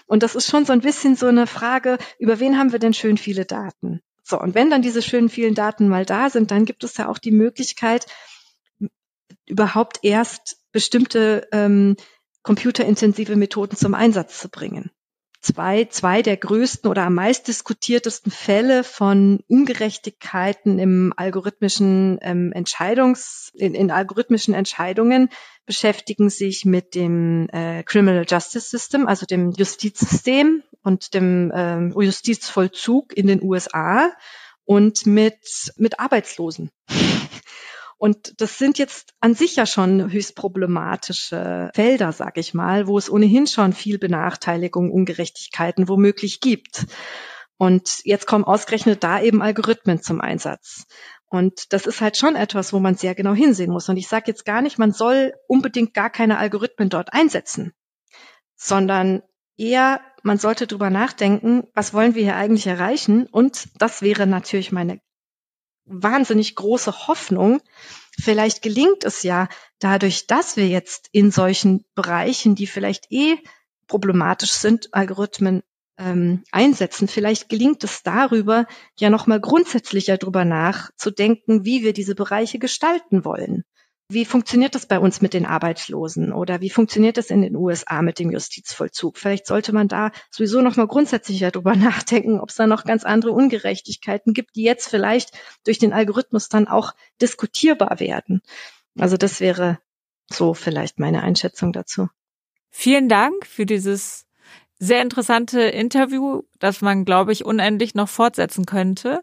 Und 0.07 0.23
das 0.23 0.35
ist 0.35 0.51
schon 0.51 0.66
so 0.66 0.73
ein 0.73 0.81
bisschen 0.81 1.16
so 1.16 1.27
eine 1.27 1.46
Frage, 1.46 1.99
über 2.18 2.38
wen 2.38 2.59
haben 2.59 2.73
wir 2.73 2.79
denn 2.79 2.94
schön 2.94 3.16
viele 3.16 3.46
Daten? 3.46 4.01
So, 4.23 4.38
und 4.38 4.55
wenn 4.55 4.70
dann 4.70 4.83
diese 4.83 5.03
schönen 5.03 5.29
vielen 5.29 5.55
Daten 5.55 5.88
mal 5.88 6.05
da 6.05 6.29
sind, 6.31 6.51
dann 6.51 6.64
gibt 6.64 6.85
es 6.85 6.96
ja 6.96 7.09
auch 7.09 7.18
die 7.18 7.33
Möglichkeit, 7.33 8.07
überhaupt 9.51 10.01
erst 10.03 10.59
bestimmte 10.73 11.49
ähm, 11.53 11.97
computerintensive 12.43 13.37
Methoden 13.37 13.77
zum 13.77 13.95
Einsatz 13.95 14.39
zu 14.39 14.49
bringen. 14.49 14.91
Zwei, 15.43 15.87
zwei 15.87 16.21
der 16.21 16.37
größten 16.37 16.91
oder 16.91 17.05
am 17.05 17.15
meist 17.15 17.49
diskutiertesten 17.49 18.31
Fälle 18.31 18.85
von 18.85 19.41
Ungerechtigkeiten 19.49 20.79
im 20.79 21.15
algorithmischen 21.17 22.19
ähm, 22.21 22.53
Entscheidungs, 22.53 23.51
in, 23.55 23.75
in 23.75 23.91
algorithmischen 23.91 24.53
Entscheidungen 24.53 25.31
beschäftigen 25.65 26.29
sich 26.29 26.67
mit 26.67 26.95
dem 26.95 27.49
äh, 27.53 27.83
Criminal 27.85 28.27
Justice 28.29 28.69
System, 28.69 29.07
also 29.07 29.25
dem 29.25 29.53
Justizsystem 29.53 30.63
und 30.83 31.15
dem 31.15 31.51
ähm, 31.55 31.95
Justizvollzug 31.99 33.17
in 33.17 33.27
den 33.27 33.43
USA 33.43 34.13
und 34.67 35.07
mit, 35.07 35.73
mit 35.77 36.01
Arbeitslosen. 36.01 36.71
Und 38.01 38.41
das 38.41 38.57
sind 38.57 38.79
jetzt 38.79 39.13
an 39.21 39.35
sich 39.35 39.57
ja 39.57 39.67
schon 39.67 40.11
höchst 40.11 40.35
problematische 40.35 41.71
Felder, 41.75 42.13
sag 42.13 42.39
ich 42.39 42.55
mal, 42.55 42.87
wo 42.87 42.97
es 42.97 43.11
ohnehin 43.11 43.47
schon 43.47 43.75
viel 43.75 43.99
Benachteiligung, 43.99 44.91
Ungerechtigkeiten 44.91 45.87
womöglich 45.87 46.41
gibt. 46.41 46.87
Und 47.59 48.01
jetzt 48.05 48.27
kommen 48.27 48.45
ausgerechnet 48.45 49.05
da 49.05 49.21
eben 49.21 49.43
Algorithmen 49.43 50.01
zum 50.01 50.23
Einsatz. 50.23 50.87
Und 51.27 51.75
das 51.75 51.85
ist 51.85 52.01
halt 52.01 52.17
schon 52.17 52.37
etwas, 52.37 52.73
wo 52.73 52.79
man 52.79 52.95
sehr 52.95 53.15
genau 53.15 53.35
hinsehen 53.35 53.71
muss. 53.71 53.91
Und 53.91 53.99
ich 53.99 54.09
sage 54.09 54.25
jetzt 54.29 54.47
gar 54.47 54.63
nicht, 54.63 54.79
man 54.79 54.93
soll 54.93 55.35
unbedingt 55.47 55.93
gar 55.93 56.09
keine 56.09 56.39
Algorithmen 56.39 56.89
dort 56.89 57.13
einsetzen, 57.13 57.75
sondern 58.57 59.21
eher, 59.59 60.01
man 60.23 60.39
sollte 60.39 60.67
drüber 60.67 60.89
nachdenken, 60.89 61.65
was 61.75 61.93
wollen 61.93 62.15
wir 62.15 62.23
hier 62.23 62.37
eigentlich 62.37 62.67
erreichen? 62.67 63.27
Und 63.27 63.69
das 63.77 64.01
wäre 64.01 64.27
natürlich 64.27 64.73
meine 64.73 65.01
wahnsinnig 65.90 66.55
große 66.55 67.09
Hoffnung. 67.09 67.61
Vielleicht 68.18 68.62
gelingt 68.62 69.05
es 69.05 69.22
ja 69.22 69.48
dadurch, 69.79 70.26
dass 70.26 70.57
wir 70.57 70.68
jetzt 70.68 71.09
in 71.12 71.31
solchen 71.31 71.85
Bereichen, 71.94 72.55
die 72.55 72.66
vielleicht 72.66 73.11
eh 73.11 73.37
problematisch 73.87 74.53
sind, 74.53 74.94
Algorithmen 74.94 75.62
ähm, 75.98 76.44
einsetzen. 76.53 77.09
Vielleicht 77.09 77.48
gelingt 77.48 77.85
es 77.85 78.03
darüber, 78.03 78.66
ja 78.98 79.11
nochmal 79.11 79.40
grundsätzlicher 79.40 80.16
drüber 80.16 80.44
nachzudenken, 80.44 81.64
wie 81.64 81.83
wir 81.83 81.92
diese 81.92 82.14
Bereiche 82.14 82.59
gestalten 82.59 83.24
wollen. 83.24 83.64
Wie 84.12 84.25
funktioniert 84.25 84.75
das 84.75 84.87
bei 84.87 84.99
uns 84.99 85.20
mit 85.20 85.35
den 85.35 85.46
Arbeitslosen 85.46 86.33
oder 86.33 86.61
wie 86.61 86.68
funktioniert 86.68 87.16
das 87.16 87.31
in 87.31 87.42
den 87.42 87.55
USA 87.55 88.03
mit 88.03 88.18
dem 88.18 88.33
Justizvollzug? 88.33 89.16
Vielleicht 89.16 89.46
sollte 89.46 89.73
man 89.73 89.87
da 89.87 90.11
sowieso 90.33 90.62
noch 90.62 90.75
mal 90.75 90.88
grundsätzlicher 90.88 91.53
drüber 91.53 91.77
nachdenken, 91.77 92.40
ob 92.40 92.49
es 92.49 92.57
da 92.57 92.66
noch 92.66 92.85
ganz 92.85 93.05
andere 93.05 93.31
Ungerechtigkeiten 93.31 94.35
gibt, 94.35 94.57
die 94.57 94.64
jetzt 94.64 94.88
vielleicht 94.88 95.31
durch 95.64 95.79
den 95.79 95.92
Algorithmus 95.92 96.49
dann 96.49 96.66
auch 96.66 96.92
diskutierbar 97.20 98.01
werden. 98.01 98.42
Also 98.99 99.16
das 99.16 99.38
wäre 99.38 99.79
so 100.27 100.55
vielleicht 100.55 100.99
meine 100.99 101.23
Einschätzung 101.23 101.73
dazu. 101.73 102.09
Vielen 102.68 103.09
Dank 103.09 103.46
für 103.46 103.64
dieses 103.64 104.27
sehr 104.81 105.03
interessante 105.03 105.61
Interview, 105.61 106.42
das 106.59 106.81
man, 106.81 107.05
glaube 107.05 107.31
ich, 107.31 107.44
unendlich 107.44 107.94
noch 107.94 108.09
fortsetzen 108.09 108.66
könnte. 108.66 109.23